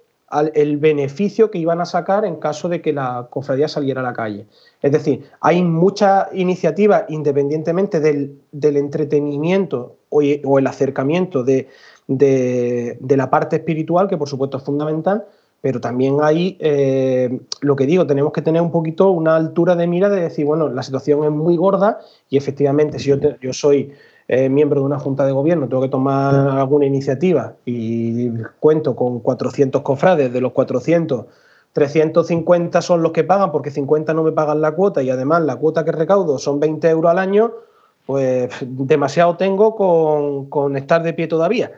[0.55, 4.13] el beneficio que iban a sacar en caso de que la cofradía saliera a la
[4.13, 4.47] calle.
[4.83, 11.69] Es decir, hay muchas iniciativas, independientemente del, entretenimiento o, el acercamiento de,
[12.09, 15.25] la parte espiritual, que por supuesto es fundamental,
[15.61, 19.87] pero también hay, eh, lo que digo, tenemos que tener un poquito una altura de
[19.87, 21.99] mira de decir, bueno, la situación es muy gorda
[22.29, 23.93] y efectivamente si yo, yo soy
[24.29, 29.21] eh, miembro de una junta de gobierno, tengo que tomar alguna iniciativa y cuento con
[29.21, 31.27] 400 cofrades, de los 400,
[31.73, 35.57] 350 son los que pagan porque 50 no me pagan la cuota y además la
[35.57, 37.53] cuota que recaudo son 20 euros al año,
[38.07, 39.75] pues demasiado tengo
[40.49, 41.73] con, estar de pie todavía,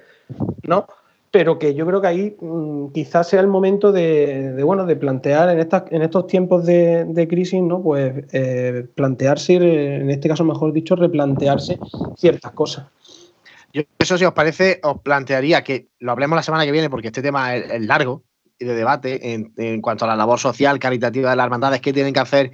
[0.62, 0.86] ¿no?
[1.30, 5.50] pero que yo creo que ahí mm, quizás sea el momento de, bueno de plantear
[5.50, 10.72] en estas en estos tiempos de, crisis no pues eh, plantearse en este caso mejor
[10.72, 11.78] dicho replantearse
[12.16, 12.86] ciertas cosas
[13.74, 17.08] yo eso si os parece os plantearía que lo hablemos la semana que viene porque
[17.08, 18.22] este tema es, largo
[18.58, 21.92] y de debate en, en, cuanto a la labor social caritativa de las hermandades que
[21.92, 22.52] tienen que hacer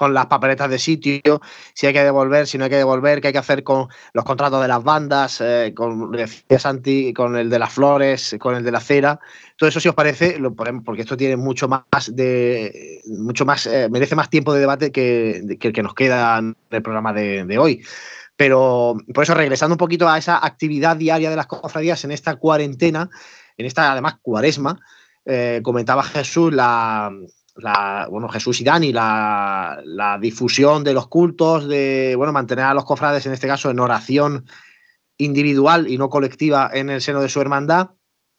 [0.00, 1.42] con las papeletas de sitio,
[1.74, 4.24] si hay que devolver, si no hay que devolver, qué hay que hacer con los
[4.24, 6.16] contratos de las bandas, eh, con,
[6.58, 9.20] Santi, con el de las flores, con el de la cera.
[9.58, 11.84] Todo eso, si os parece, lo ponemos, porque esto tiene mucho más
[12.16, 13.02] de.
[13.08, 16.56] mucho más, eh, merece más tiempo de debate que, que el que nos queda en
[16.70, 17.84] el programa de, hoy.
[18.36, 22.36] Pero por eso, regresando un poquito a esa actividad diaria de las cofradías en esta
[22.36, 23.10] cuarentena,
[23.58, 24.80] en esta además cuaresma,
[25.26, 27.12] eh, comentaba Jesús la,
[28.10, 33.26] bueno, Jesús y Dani, la, difusión de los cultos, de bueno, mantener a los cofrades,
[33.26, 34.46] en este caso, en oración
[35.18, 37.90] individual y no colectiva en el seno de su hermandad.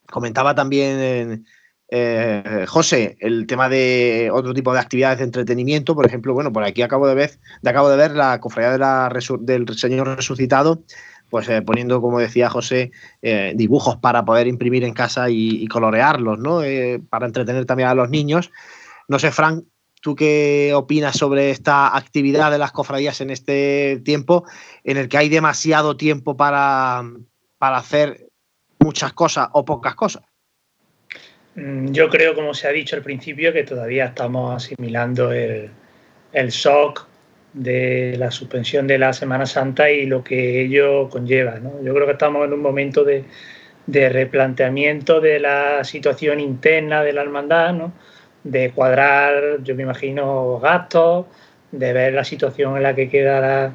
[0.09, 1.45] Comentaba también
[1.89, 5.95] eh, José el tema de otro tipo de actividades de entretenimiento.
[5.95, 9.11] Por ejemplo, bueno, por aquí acabo de ver, acabo de ver la cofradía de la
[9.41, 10.84] del Señor resucitado
[11.30, 12.91] pues eh, poniendo, como decía José,
[13.22, 16.59] eh, dibujos para poder imprimir en casa y, colorearlos, ¿no?
[17.09, 18.51] para entretener también a los niños.
[19.12, 19.66] No sé, Frank,
[20.01, 24.45] ¿tú qué opinas sobre esta actividad de las cofradías en este tiempo
[24.86, 27.03] en el que hay demasiado tiempo para,
[27.57, 28.30] para hacer
[28.80, 30.24] muchas cosas o pocas cosas?
[31.55, 35.72] Mm, yo creo, como se ha dicho al principio, que todavía estamos asimilando el,
[36.32, 37.05] shock
[37.51, 41.59] de la suspensión de la Semana Santa y lo que ello conlleva.
[41.84, 43.26] Yo creo que estamos en un momento de,
[43.88, 47.91] de replanteamiento de la situación interna de la hermandad, ¿no?
[48.44, 51.26] De cuadrar, yo me imagino, gastos,
[51.72, 53.72] de ver la situación en la que queda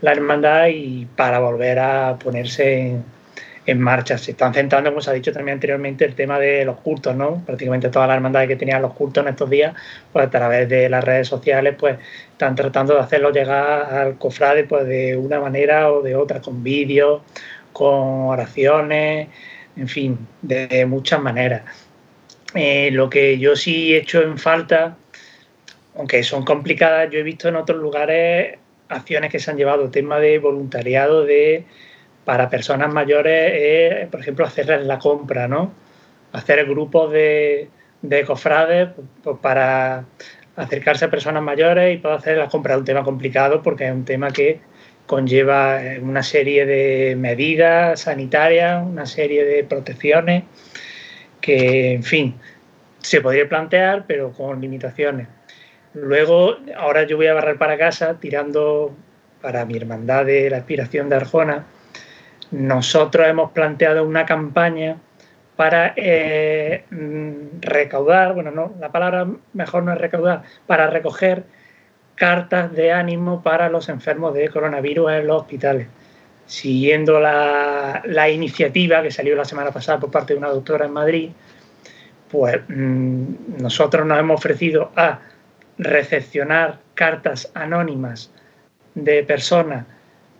[0.00, 3.00] la, hermandad y para volver a ponerse
[3.66, 4.16] en, marcha.
[4.16, 7.42] Se están centrando, como se ha dicho también anteriormente, el tema de los cultos, ¿no?
[7.44, 9.74] Prácticamente todas las hermandades que tenían los cultos en estos días,
[10.12, 11.98] pues a través de las redes sociales, pues
[12.30, 16.62] están tratando de hacerlo llegar al cofrade pues de una manera o de otra, con
[16.62, 17.22] vídeos,
[17.72, 19.28] con oraciones,
[19.76, 21.62] en fin, de muchas maneras.
[22.54, 24.96] Eh, lo que yo sí he hecho en falta,
[25.96, 30.18] aunque son complicadas, yo he visto en otros lugares acciones que se han llevado, tema
[30.20, 31.64] de voluntariado de
[32.24, 35.72] para personas mayores, por ejemplo, hacerles la compra, ¿no?
[36.32, 37.68] Hacer grupos de,
[38.02, 38.88] de cofrades
[39.22, 40.04] pues, para
[40.56, 42.74] acercarse a personas mayores y poder hacer la compra.
[42.74, 44.60] Es un tema complicado porque es un tema que
[45.06, 50.44] conlleva una serie de medidas sanitarias, una serie de protecciones
[51.46, 52.34] que, en fin,
[52.98, 55.28] se podría plantear, pero con limitaciones.
[55.94, 58.92] Luego, ahora yo voy a barrer para casa tirando
[59.40, 61.64] para mi hermandad de la aspiración de Arjona.
[62.50, 64.96] Nosotros hemos planteado una campaña
[65.54, 66.84] para eh,
[67.60, 71.44] recaudar, bueno, no, la palabra mejor no es recaudar, para recoger
[72.16, 75.86] cartas de ánimo para los enfermos de coronavirus en los hospitales.
[76.46, 81.30] Siguiendo la, iniciativa que salió la semana pasada por parte de una doctora en Madrid,
[82.30, 85.20] pues mm, nosotros nos hemos ofrecido a
[85.78, 88.30] recepcionar cartas anónimas
[88.94, 89.86] de personas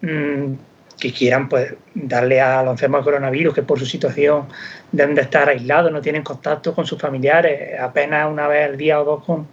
[0.00, 0.54] mm,
[0.98, 4.46] que quieran pues, darle al enfermo de coronavirus, que por su situación
[4.92, 9.00] deben de estar aislados, no tienen contacto con sus familiares, apenas una vez al día
[9.00, 9.48] o dos con,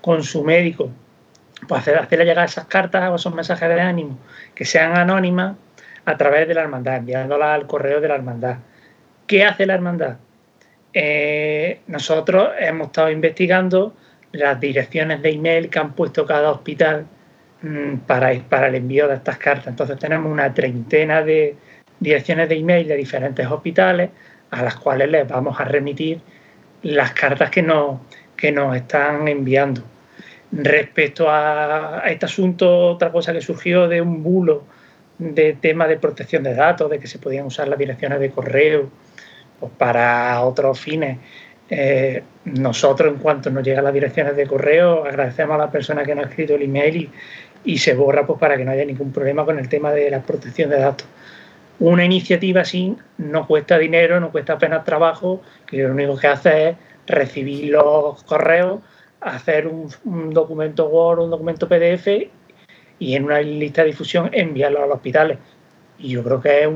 [0.00, 0.90] con su médico,
[1.68, 4.18] pues hacer, hacerle llegar esas cartas o esos mensajes de ánimo
[4.54, 5.56] que sean anónimas
[6.06, 8.56] a través de la hermandad, enviándolas al correo de la hermandad.
[9.26, 10.16] ¿Qué hace la hermandad?
[10.94, 13.92] Eh, nosotros hemos estado investigando
[14.32, 17.06] las direcciones de email que han puesto cada hospital
[17.62, 19.66] mm, para, el envío de estas cartas.
[19.66, 21.56] Entonces tenemos una treintena de
[21.98, 24.10] direcciones de email de diferentes hospitales
[24.50, 26.20] a las cuales les vamos a remitir
[26.82, 27.98] las cartas que nos,
[28.36, 29.82] que nos están enviando.
[30.52, 34.75] Respecto a, este asunto, otra cosa que surgió de un bulo
[35.18, 38.90] de tema de protección de datos, de que se podían usar las direcciones de correo
[39.60, 41.18] pues, para otros fines.
[41.68, 46.14] Eh, nosotros, en cuanto nos llegan las direcciones de correo, agradecemos a la persona que
[46.14, 47.10] nos ha escrito el email
[47.64, 50.22] y, se borra pues, para que no haya ningún problema con el tema de la
[50.22, 51.06] protección de datos.
[51.78, 56.68] Una iniciativa así no cuesta dinero, no cuesta apenas trabajo, que lo único que hace
[56.70, 58.80] es recibir los correos,
[59.20, 59.88] hacer un,
[60.32, 62.06] documento Word, un documento PDF
[62.98, 65.38] y en una lista de difusión enviarlo a los hospitales.
[65.98, 66.68] Y yo creo que es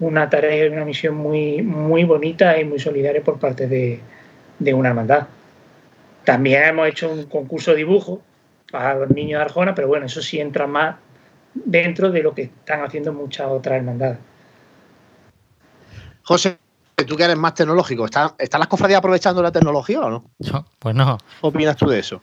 [0.00, 4.00] una tarea y una misión muy, muy bonita y muy solidaria por parte de,
[4.58, 5.26] de una hermandad.
[6.24, 8.22] También hemos hecho un concurso de dibujo
[8.70, 10.96] para los niños de Arjona, pero bueno, eso sí entra más
[11.54, 14.18] dentro de lo que están haciendo muchas otras hermandades.
[16.22, 16.58] José,
[16.96, 20.24] tú que eres más tecnológico, ¿están, las cofradías aprovechando la tecnología o no?
[20.38, 21.18] No, pues no.
[21.18, 22.20] ¿Qué opinas tú de eso?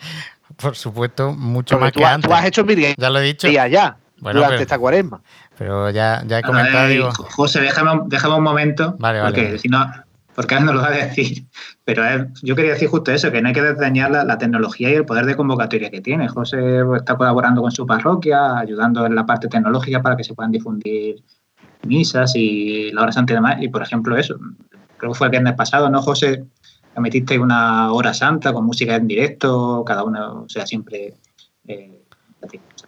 [0.55, 2.30] Por supuesto, mucho más que antes.
[2.30, 3.47] Tú has hecho mil ya lo he dicho.
[3.47, 5.22] Y allá, durante esta cuaresma.
[5.57, 7.11] Pero ya, ya he comentado.
[7.11, 8.95] José, déjame, déjame, un momento.
[8.99, 9.36] Vale, vale.
[9.36, 9.86] Porque si no,
[10.39, 11.45] porque no lo va a decir.
[11.84, 12.03] Pero
[12.41, 15.26] yo quería decir justo eso, que no hay que desdeñar la, tecnología y el poder
[15.26, 16.30] de convocatoria que tiene.
[16.30, 20.51] José está colaborando con su parroquia, ayudando en la parte tecnológica para que se puedan
[20.51, 21.22] difundir
[21.84, 23.58] misas y la hora santa y demás.
[23.62, 24.36] Y por ejemplo, eso,
[24.98, 26.46] creo que fue el viernes pasado, ¿no, José?
[26.96, 31.16] Emitiste una hora santa con música en directo, cada uno, o sea, siempre.
[31.68, 32.04] Eh,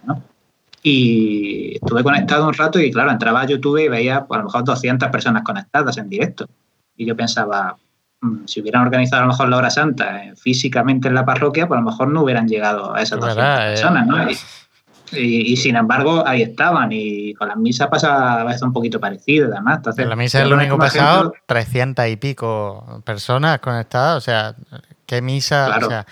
[0.03, 0.23] ¿no?
[0.83, 4.45] Y estuve conectado un rato y, claro, entraba a YouTube y veía pues, a lo
[4.45, 6.49] mejor 200 personas conectadas en directo.
[6.95, 7.77] Y yo pensaba,
[8.21, 11.67] mm, si hubieran organizado a lo mejor la hora santa eh, físicamente en la parroquia,
[11.67, 13.69] pues a lo mejor no hubieran llegado a esas 200 eh.
[13.69, 14.31] personas, ¿no?
[14.31, 14.35] Y,
[15.11, 16.89] sin embargo, ahí estaban.
[16.91, 19.77] Y con las misas pasa a veces un poquito parecido, además.
[19.77, 24.17] Entonces, la misa del domingo pasado, 300 y pico personas conectadas.
[24.17, 24.55] O sea,
[25.05, 25.77] qué misa.
[25.81, 26.05] O sea,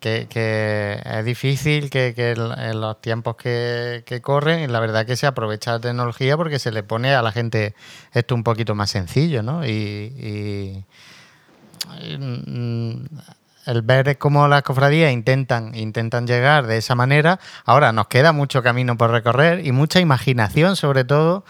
[0.00, 5.80] que, es difícil que, en los tiempos que, corren, la verdad que se aprovecha la
[5.80, 7.74] tecnología porque se le pone a la gente
[8.12, 9.66] esto un poquito más sencillo, ¿no?
[9.66, 10.82] y,
[12.00, 13.04] y mm,
[13.66, 17.38] el ver cómo las cofradías intentan, intentan llegar de esa manera.
[17.64, 21.44] Ahora nos queda mucho camino por recorrer y mucha imaginación, sobre todo,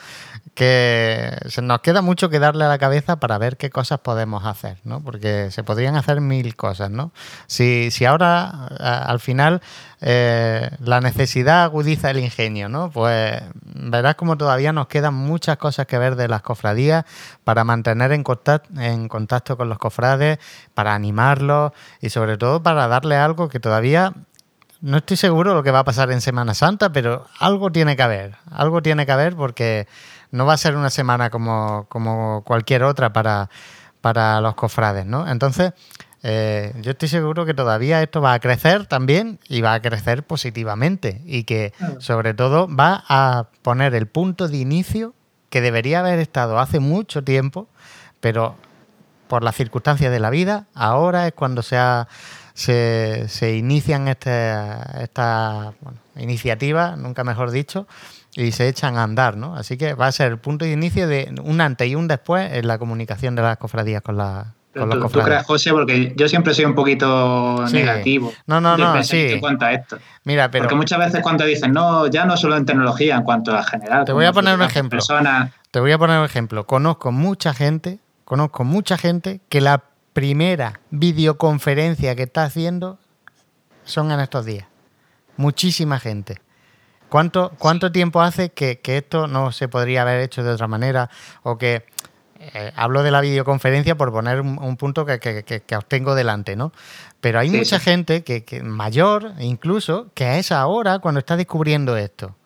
[0.55, 4.45] que se nos queda mucho que darle a la cabeza para ver qué cosas podemos
[4.45, 5.03] hacer, ¿no?
[5.03, 7.13] Porque se podrían hacer mil cosas, ¿no?
[7.47, 9.63] Si, si ahora, al final,
[10.01, 12.91] eh, la necesidad agudiza el ingenio, ¿no?
[12.91, 17.05] Pues verás como todavía nos quedan muchas cosas que ver de las cofradías
[17.45, 20.39] para mantener en contacto, en contacto con los cofrades,
[20.75, 24.13] para animarlos y sobre todo para darle algo que todavía
[24.81, 28.03] no estoy seguro lo que va a pasar en Semana Santa, pero algo tiene que
[28.03, 29.87] haber, algo tiene que haber porque
[30.31, 33.51] no va a ser una semana como, como cualquier otra para,
[34.01, 35.29] para los cofrades, ¿no?
[35.29, 35.73] Entonces,
[36.23, 40.23] eh, yo estoy seguro que todavía esto va a crecer también y va a crecer
[40.23, 45.15] positivamente y que sobre todo va a poner el punto de inicio
[45.49, 47.69] que debería haber estado hace mucho tiempo,
[48.21, 48.55] pero
[49.29, 51.77] por las circunstancias de la vida, ahora es cuando se,
[52.55, 55.73] se, se inician estas esta,
[56.17, 57.87] iniciativas, nunca mejor dicho,
[58.35, 59.57] y se echan a andar, ¿no?
[59.57, 62.53] Así que va a ser el punto de inicio de un antes y un después
[62.53, 65.13] en la comunicación de las cofradías con, la, con los cofrades.
[65.13, 65.73] ¿Tú crees, José?
[65.73, 68.33] Porque yo siempre soy un poquito negativo.
[68.47, 69.33] No, no, no, sí.
[69.33, 69.99] En cuanto a esto.
[70.25, 70.65] Mira, pero...
[70.65, 74.05] Porque muchas veces cuando dicen, no, ya no solo en tecnología, en cuanto a general.
[74.05, 75.01] Te voy a poner un ejemplo.
[75.71, 76.67] Te voy a poner un ejemplo.
[76.67, 79.83] Conozco mucha gente, conozco mucha gente que la
[80.13, 82.99] primera videoconferencia que está haciendo
[83.85, 84.67] son en estos días.
[85.37, 86.41] Muchísima gente.
[87.09, 91.11] ¿Cuánto, cuánto tiempo hace que, esto no se podría haber hecho de otra manera?
[91.43, 91.85] O que
[92.39, 96.73] eh, hablo de la videoconferencia por poner un, punto que, que, os tengo delante, ¿no?
[97.21, 102.37] Pero hay mucha gente que, mayor, incluso, que a esa hora, cuando está descubriendo esto,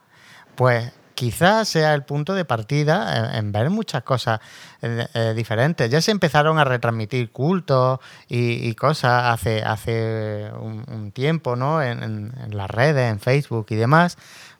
[0.55, 0.93] pues
[1.25, 4.41] quizás sea el punto de partida en, ver muchas cosas
[4.83, 5.89] eh, eh, diferentes.
[5.89, 7.99] Ya se empezaron a retransmitir cultos
[8.29, 11.83] y, cosas hace, hace un, tiempo, ¿no?
[11.83, 14.19] En, las redes, en Facebook y demás.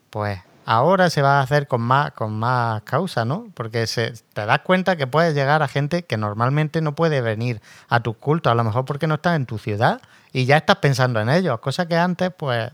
[0.09, 3.49] Pues ahora se va a hacer con más, con más causa, ¿no?
[3.53, 7.61] Porque se, te das cuenta que puedes llegar a gente que normalmente no puede venir
[7.91, 10.01] a tus cultos, a lo mejor porque no estás en tu ciudad
[10.33, 12.73] y ya estás pensando en ellos, cosa que antes, pues,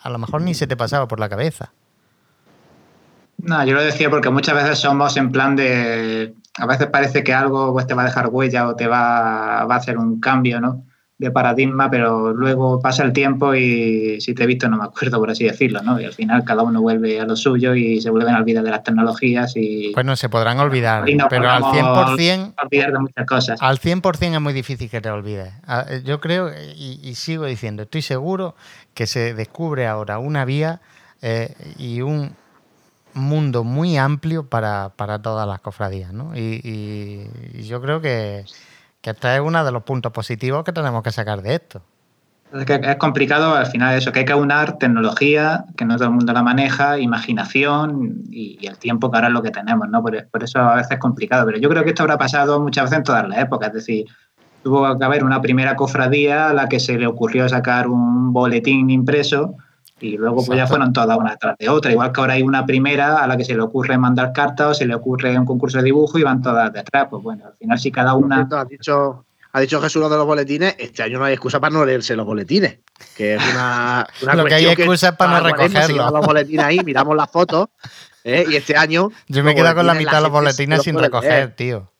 [0.00, 1.72] a lo mejor ni se te pasaba por la cabeza.
[3.38, 6.34] No, yo lo decía porque muchas veces somos en plan de.
[6.58, 9.74] A veces parece que algo pues, te va a dejar huella o te va, va
[9.74, 10.84] a hacer un cambio, ¿no?
[11.22, 15.20] de paradigma, pero luego pasa el tiempo y si te he visto no me acuerdo,
[15.20, 16.00] por así decirlo, ¿no?
[16.00, 18.70] Y al final cada uno vuelve a lo suyo y se vuelven a olvidar de
[18.70, 19.92] las tecnologías y...
[19.94, 22.54] Pues no, se podrán olvidar, pero al 100%...
[22.64, 23.62] Olvidar de muchas cosas.
[23.62, 25.52] Al 100% es muy difícil que te olvides.
[25.64, 28.56] Ah, yo creo, y, sigo diciendo, estoy seguro
[28.92, 30.80] que se descubre ahora una vía
[31.20, 32.32] eh, y un
[33.14, 34.90] mundo muy amplio para,
[35.22, 36.32] todas las cofradías, ¿no?
[36.36, 37.28] y
[37.62, 38.44] yo creo que
[39.02, 41.82] que este es uno de los puntos positivos que tenemos que sacar de esto.
[42.54, 46.08] Es que es complicado al final eso, que hay que aunar tecnología, que no todo
[46.08, 50.02] el mundo la maneja, imaginación y, el tiempo que ahora es lo que tenemos, ¿no?
[50.02, 51.46] Por, por, eso a veces es complicado.
[51.46, 53.68] Pero yo creo que esto habrá pasado muchas veces en todas las épocas.
[53.68, 54.04] Es decir,
[54.62, 58.90] tuvo que haber una primera cofradía a la que se le ocurrió sacar un boletín
[58.90, 59.56] impreso
[60.02, 61.92] y luego pues ya fueron todas una tras de otra.
[61.92, 64.74] Igual que ahora hay una primera a la que se le ocurre mandar cartas o
[64.74, 67.06] se le ocurre un concurso de dibujo y van todas detrás.
[67.08, 68.48] Pues bueno, al final si cada una...
[68.50, 71.84] Ha dicho, ha dicho Jesús de los boletines, este año no hay excusa para no
[71.84, 72.78] leerse los boletines,
[73.16, 76.12] que es una, una Lo que hay excusa es para no recogerlos.
[76.12, 77.68] los boletines ahí, miramos las fotos,
[78.24, 78.44] ¿eh?
[78.48, 79.10] y este año...
[79.28, 81.92] Yo me quedo con la mitad de los boletines sin recoger, tío.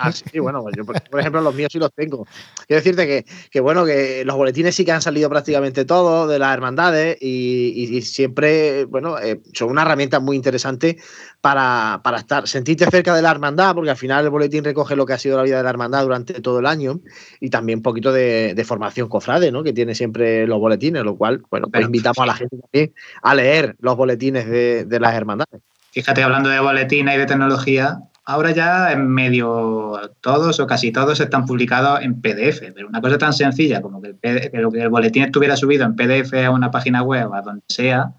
[0.00, 2.26] Ah, sí, bueno, yo por, ejemplo los míos sí los tengo.
[2.66, 6.54] Quiero decirte que, bueno, que los boletines sí que han salido prácticamente todos de las
[6.54, 10.96] hermandades y, siempre, bueno, eh, son una herramienta muy interesante
[11.40, 15.12] para, estar, sentirte cerca de la hermandad, porque al final el boletín recoge lo que
[15.12, 17.00] ha sido la vida de la hermandad durante todo el año
[17.38, 19.62] y también un poquito de, formación cofrade, ¿no?
[19.62, 23.34] Que tiene siempre los boletines, lo cual, bueno, pues invitamos a la gente también a
[23.34, 25.60] leer los boletines de, de las hermandades.
[25.92, 27.98] Fíjate, hablando de boletines y de tecnología,
[28.30, 33.18] ahora ya en medio todos o casi todos están publicados en PDF, pero una cosa
[33.18, 37.32] tan sencilla como que el, el boletín estuviera subido en PDF a una página web,
[37.34, 38.12] a donde sea,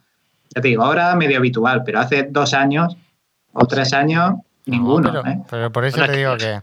[0.53, 2.97] ya te digo, ahora medio habitual, pero hace dos años
[3.53, 4.33] o tres años
[4.65, 5.23] ninguno.
[5.49, 5.69] pero, ¿eh?
[5.69, 6.61] por eso te digo que...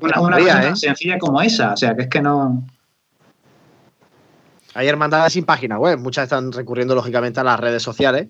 [0.00, 0.76] Una, una cosa tan ¿eh?
[0.76, 2.62] sencilla como esa, o sea, que es que no...
[4.74, 8.28] Hay hermandades sin página web, muchas están recurriendo lógicamente a las redes sociales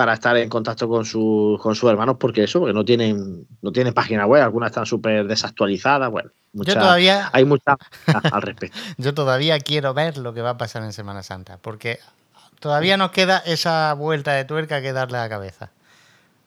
[0.00, 3.70] para estar en contacto con, sus con sus hermanos, porque eso, porque no tienen, no
[3.70, 6.30] tienen página web, algunas están súper desactualizadas, bueno,
[6.64, 7.76] todavía, hay muchas
[8.32, 8.78] al respecto.
[8.96, 11.98] Yo todavía quiero ver lo que va a pasar en Semana Santa, porque
[12.60, 15.70] todavía nos queda esa vuelta de tuerca que darle a la cabeza.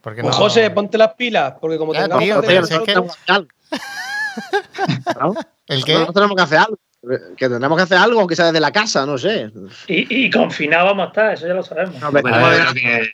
[0.02, 2.56] Porque pues José, ponte las pilas, porque como ya, tío, que...
[5.68, 5.94] ¿El qué?
[5.94, 6.80] Nosotros tenemos que hacer algo.
[7.38, 9.52] Que tendremos que hacer algo que sea desde la casa, no sé.
[9.88, 12.02] Y, y confinados vamos a estar, eso ya lo sabemos.
[12.02, 13.14] No, que,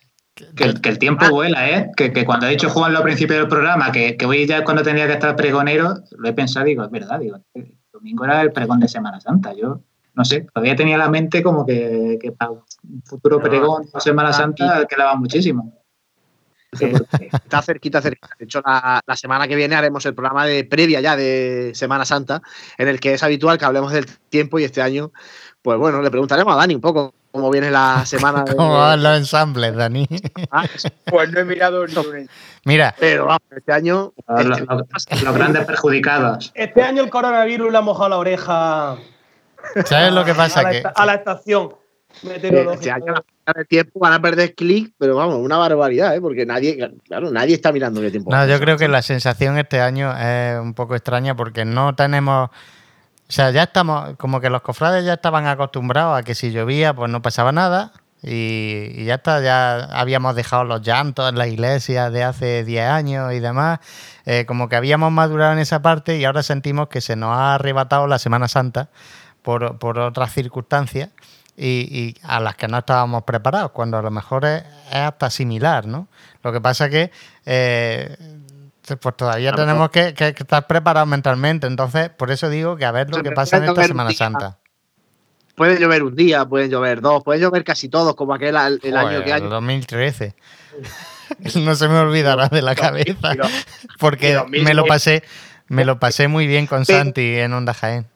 [0.57, 1.29] el, tiempo ah.
[1.29, 1.91] vuela, ¿eh?
[1.95, 5.13] Que, cuando he dicho Juan al principio del programa, que, hoy ya cuando tenía que
[5.13, 8.87] estar pregonero, lo he pensado, digo, es verdad, digo, el domingo era el pregón de
[8.87, 9.53] Semana Santa.
[9.53, 9.81] Yo,
[10.13, 12.63] no sé, todavía tenía la mente como que, para un
[13.03, 15.73] futuro pregón de Semana Santa quedaba muchísimo.
[16.71, 18.29] está cerquita, cerquita.
[18.37, 22.05] De hecho, la, la, semana que viene haremos el programa de previa ya de Semana
[22.05, 22.43] Santa,
[22.77, 25.11] en el que es habitual que hablemos del tiempo y este año,
[25.63, 28.43] pues bueno, le preguntaremos a Dani un poco cómo viene la semana.
[28.43, 28.55] De...
[28.55, 30.07] ¿Cómo van los ensambles, Dani?
[30.51, 30.65] Ah,
[31.05, 32.29] pues no he mirado el
[32.65, 32.95] Mira.
[32.99, 34.13] Pero vamos, este año.
[34.37, 36.51] Este los, grandes perjudicados.
[36.55, 38.97] Este año el coronavirus le ha mojado la oreja.
[39.85, 40.61] ¿Sabes lo que pasa?
[40.61, 41.75] A la, que, a la estación
[42.23, 42.73] meteorológica.
[42.73, 43.13] Este año
[43.55, 46.21] el tiempo van a perder clic, pero vamos, una barbaridad, ¿eh?
[46.21, 48.31] porque nadie, claro, nadie está mirando el tiempo.
[48.31, 52.49] No, yo creo que la sensación este año es un poco extraña porque no tenemos
[53.29, 56.95] o sea, ya estamos, como que los cofrades ya estaban acostumbrados a que si llovía,
[56.95, 57.91] pues no pasaba nada.
[58.23, 63.31] Y, ya está, ya habíamos dejado los llantos en la iglesia de hace 10 años
[63.33, 63.81] y demás.
[64.25, 67.53] Eh, como que habíamos madurado en esa parte y ahora sentimos que se nos ha
[67.53, 68.89] arrebatado la Semana Santa
[69.43, 71.09] por, otras circunstancias
[71.55, 76.07] y, a las que no estábamos preparados, cuando a lo mejor es, hasta similar, ¿no?
[76.41, 77.11] Lo que pasa que
[77.45, 78.17] eh,
[78.97, 81.67] pues todavía tenemos que, estar preparados mentalmente.
[81.67, 84.59] Entonces, por eso digo que a ver lo que pasa en esta Semana Santa.
[85.55, 89.23] Puede llover un día, pueden llover dos, puede llover casi todos, como aquel el, año
[89.23, 89.41] que hay.
[89.41, 90.33] El 2013.
[91.55, 93.35] no se me olvidará de la cabeza.
[93.99, 95.23] porque me lo pasé,
[95.67, 98.07] me lo pasé muy bien con Santi en Onda Jaén.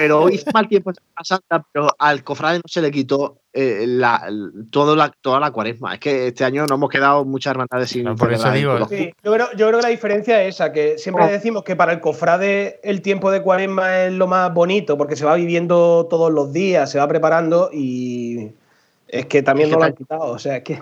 [0.00, 3.84] Pero hizo mal tiempo en Semana Santa, pero al cofrade no se le quitó eh,
[3.86, 4.28] la,
[4.70, 5.94] todo la, toda la cuaresma.
[5.94, 8.14] Es que este año no hemos quedado muchas hermandades sin.
[8.16, 8.78] por eso digo.
[8.78, 12.00] yo, creo, yo, creo, que la diferencia es esa, que siempre decimos que para el
[12.00, 16.52] cofrade el tiempo de cuaresma es lo más bonito, porque se va viviendo todos los
[16.52, 18.52] días, se va preparando y
[19.08, 20.32] es que también no lo han quitado.
[20.32, 20.80] O sea, es que.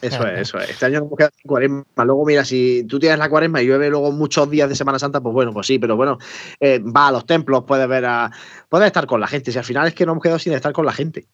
[0.00, 0.70] Eso es, eso es.
[0.70, 1.84] Este año no hemos quedado sin cuaresma.
[2.04, 5.20] Luego, mira, si tú tienes la cuaresma y llueve luego muchos días de Semana Santa,
[5.20, 6.18] pues bueno, pues sí, pero bueno,
[6.60, 8.30] eh, va a los templos, puedes ver a.
[8.68, 9.52] Puedes estar con la gente.
[9.52, 11.26] Si al final es que no hemos quedado sin estar con la gente.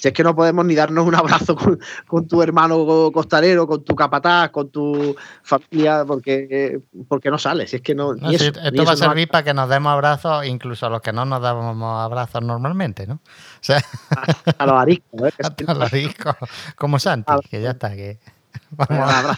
[0.00, 3.94] Si es que no podemos ni darnos un abrazo con, tu hermano costalero, con tu
[3.94, 7.68] capataz, con tu familia, porque, porque no sales.
[7.68, 8.14] Si es que no.
[8.14, 11.42] esto va a servir para que nos demos abrazos, incluso a los que no nos
[11.42, 13.16] damos abrazos normalmente, ¿no?
[13.16, 13.18] O
[13.60, 13.84] sea,
[14.56, 15.32] a, los ariscos, ¿eh?
[15.66, 16.34] A los ariscos,
[16.76, 18.18] como Santi, que ya está, que.
[18.70, 19.36] Vamos.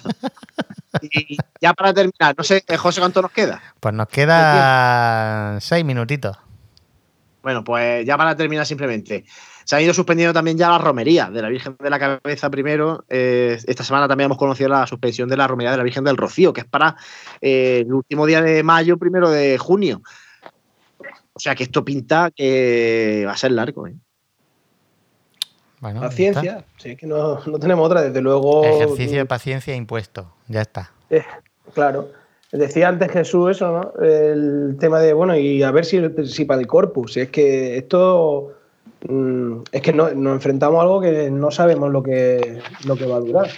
[1.03, 3.61] Y ya para terminar, no sé, José, ¿cuánto nos queda?
[3.81, 6.37] Pues nos queda seis minutitos.
[7.43, 9.25] Bueno, pues ya para terminar simplemente.
[9.65, 13.05] Se han ido suspendiendo también ya la romería de la Virgen de la Cabeza primero.
[13.09, 16.17] Eh, esta semana también hemos conocido la suspensión de la romería de la Virgen del
[16.17, 16.97] Rocío, que es para
[17.41, 20.03] eh, el último día de mayo, primero de junio.
[21.35, 23.87] O sea que esto pinta que va a ser largo.
[23.87, 23.95] ¿eh?
[25.81, 28.65] Bueno, paciencia, sí, es que no, tenemos otra, desde luego.
[28.65, 30.93] Ejercicio de paciencia impuesto, ya está.
[31.11, 31.25] Eh,
[31.75, 32.11] claro.
[32.53, 34.05] Decía antes Jesús eso, ¿no?
[34.05, 37.17] El tema de, bueno, y a ver si, si para el corpus.
[37.17, 38.53] Es que esto
[39.73, 43.21] es que nos enfrentamos a algo que no sabemos lo que, lo que va a
[43.21, 43.49] durar.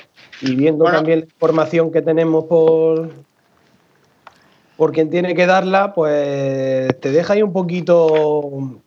[0.41, 3.11] Y viendo también la información que tenemos por,
[4.77, 8.81] por quien tiene que darla, pues te deja ahí un poquito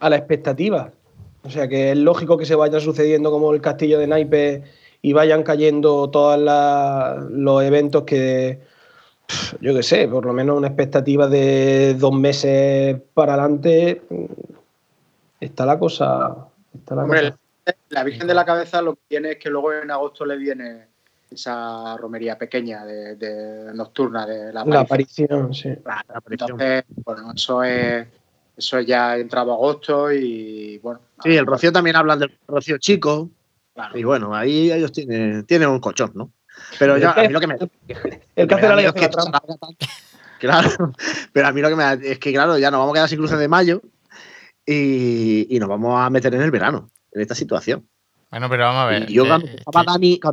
[0.00, 0.92] a la expectativa.
[1.44, 4.64] O sea que es lógico que se vaya sucediendo como el castillo de Naipe
[5.00, 6.38] y vayan cayendo todos
[7.30, 8.60] los eventos que,
[9.60, 14.02] yo qué sé, por lo menos una expectativa de dos meses para adelante
[15.40, 16.36] está la cosa.
[17.90, 20.86] la, Virgen de la Cabeza lo que tiene es que luego en agosto le viene
[21.30, 25.52] esa romería pequeña de, nocturna de la aparición.
[25.52, 25.70] sí.
[26.30, 28.06] Entonces, bueno, eso es
[28.58, 31.00] eso ya ha entrado agosto y bueno.
[31.22, 33.30] Sí, el Rocío también hablan del Rocío chico.
[33.94, 36.32] Y bueno, ahí ellos tienen, tienen un colchón, ¿no?
[36.76, 37.56] Pero ya, a mí lo que me.
[38.34, 39.08] El que hace la que
[40.40, 40.92] Claro,
[41.32, 43.18] pero a mí lo que me es que, claro, ya nos vamos a quedar sin
[43.18, 43.80] cruces de mayo
[44.68, 47.88] y, nos vamos a meter en el verano, en esta situación.
[48.30, 49.06] Bueno, pero vamos a ver.
[49.06, 49.46] yo cuando,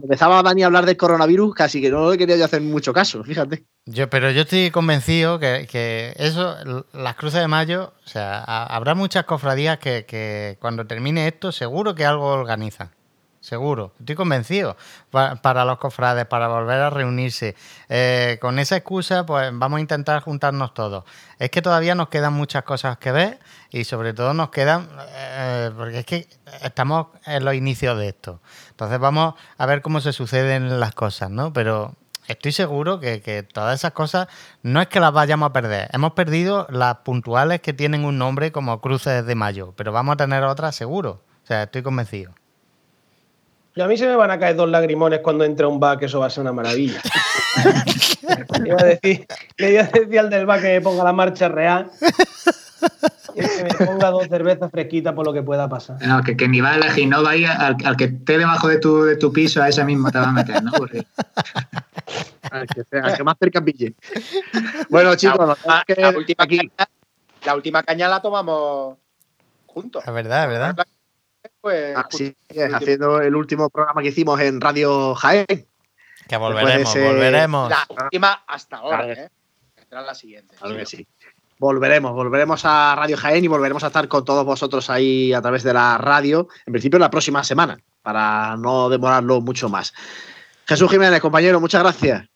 [0.04, 3.24] empezaba Dani, a hablar del coronavirus, casi que no le quería yo hacer mucho caso,
[3.24, 3.64] fíjate.
[3.86, 9.24] Yo, pero yo estoy convencido que, eso, las cruces de mayo, o sea, habrá muchas
[9.24, 12.92] cofradías que, que, cuando termine esto, seguro que algo organizan
[13.46, 13.94] seguro.
[14.00, 14.76] Estoy convencido.
[15.12, 17.56] Para, los cofrades, para volver a reunirse.
[17.88, 21.06] Eh, con esa excusa, pues vamos a intentar juntarnos todos.
[21.40, 23.40] Es que todavía nos quedan muchas cosas que ver
[23.72, 26.28] y sobre todo nos quedan, eh, porque es que
[26.64, 28.42] estamos en los inicios de esto.
[28.72, 31.54] Entonces vamos a ver cómo se suceden las cosas, ¿no?
[31.54, 31.94] Pero
[32.28, 34.28] estoy seguro que, que, todas esas cosas
[34.64, 35.90] no es que las vayamos a perder.
[35.94, 40.18] Hemos perdido las puntuales que tienen un nombre como cruces de mayo, pero vamos a
[40.18, 41.22] tener otras seguro.
[41.44, 42.34] O sea, estoy convencido.
[43.76, 46.20] Y a mí se me van a caer dos lagrimones cuando entre un que eso
[46.20, 47.02] va a ser una maravilla.
[48.64, 51.92] le, iba a decir, al del bar que me ponga la marcha real.
[53.36, 55.98] Y que me ponga dos cervezas fresquitas por lo que pueda pasar.
[56.06, 58.68] No, que, que ni va a elegir, no va a ir al, que esté debajo
[58.68, 60.72] de tu, de tu piso, a ese mismo te va a meter, ¿no?
[62.52, 62.84] al, que
[63.18, 63.94] que más cerca pille.
[64.90, 66.62] Bueno, chicos, la, la, última Caña,
[67.46, 68.98] la última caña la tomamos
[69.68, 70.04] juntos.
[70.06, 70.88] Es verdad, es verdad.
[71.62, 75.46] Pues, Así es, haciendo el último programa que hicimos en Radio Jaén.
[76.28, 77.70] Que volveremos, volveremos.
[77.70, 79.30] La última hasta ahora, ¿eh?
[80.02, 80.56] la siguiente.
[80.86, 81.08] sí.
[81.58, 85.64] Volveremos, volveremos a Radio Jaén y volveremos a estar con todos vosotros ahí a través
[85.64, 89.94] de la radio, en principio la próxima semana, para no demorarlo mucho más.
[90.66, 92.28] Jesús Jiménez, compañero, muchas gracias.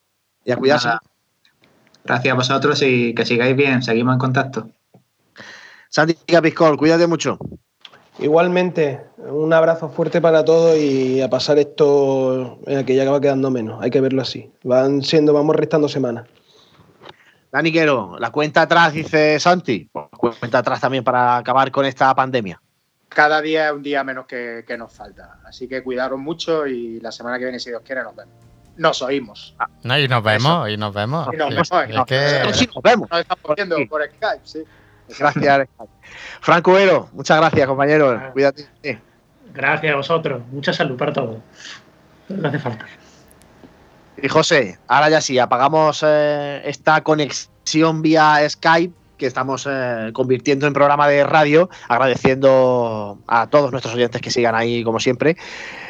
[0.44, 0.88] Y a cuidarse.
[2.04, 4.70] Gracias a vosotros y que sigáis bien, seguimos en contacto.
[5.90, 7.38] Santi Capiscol, cuídate mucho.
[8.20, 13.50] Igualmente, un abrazo fuerte para todos y a pasar esto en que ya va quedando
[13.50, 13.82] menos.
[13.82, 14.50] Hay que verlo así.
[14.62, 16.26] Van siendo, vamos restando semanas.
[17.50, 19.88] Dani Quero, la cuenta atrás, dice Santi.
[19.92, 22.60] Pues cuenta atrás también para acabar con esta pandemia.
[23.08, 25.40] Cada día es un día menos que, nos falta.
[25.44, 28.34] Así que cuidaros mucho y la semana que viene, si Dios quiere, nos vemos.
[28.76, 29.56] Nos oímos.
[29.82, 31.28] No, y nos vemos, y nos vemos.
[31.32, 31.70] Y nos vemos.
[31.90, 33.10] nos vemos.
[33.10, 34.62] Nos estamos viendo por Skype, sí.
[35.18, 35.68] Gracias.
[36.40, 38.30] Franco Ero, muchas gracias, compañero.
[38.32, 38.68] Cuídate.
[39.52, 40.42] Gracias a vosotros.
[40.52, 41.38] Mucha salud para todos.
[42.28, 42.86] No hace falta.
[44.22, 50.66] Y José, ahora ya sí, apagamos eh, esta conexión vía Skype que estamos eh, convirtiendo
[50.66, 55.36] en programa de radio, agradeciendo a todos nuestros oyentes que sigan ahí como siempre.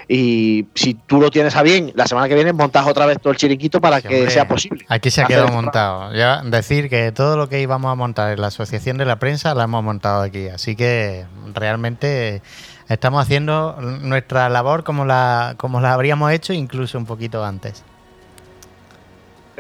[0.09, 3.33] Y si tú lo tienes a bien, la semana que viene montas otra vez todo
[3.33, 4.85] el chiringuito para que sea posible.
[4.89, 6.13] Aquí se ha quedado montado.
[6.13, 9.55] Ya decir que todo lo que íbamos a montar en la Asociación de la Prensa
[9.55, 10.49] lo hemos montado aquí.
[10.49, 12.43] Así que realmente
[12.89, 17.85] estamos haciendo nuestra labor como la, como la habríamos hecho incluso un poquito antes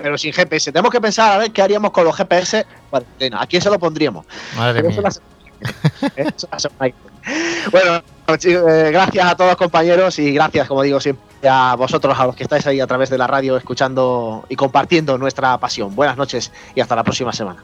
[0.03, 0.73] pero sin GPS.
[0.73, 2.67] Tenemos que pensar a ver qué haríamos con los GPS.
[3.33, 4.27] ¿A quién se lo pondríamos?
[4.57, 5.03] Madre mía.
[7.71, 8.03] bueno,
[8.45, 12.45] eh, gracias a todos compañeros y gracias, como digo siempre, a vosotros, a los que
[12.45, 15.95] estáis ahí a través de la radio, escuchando y compartiendo nuestra pasión.
[15.95, 17.63] Buenas noches y hasta la próxima semana.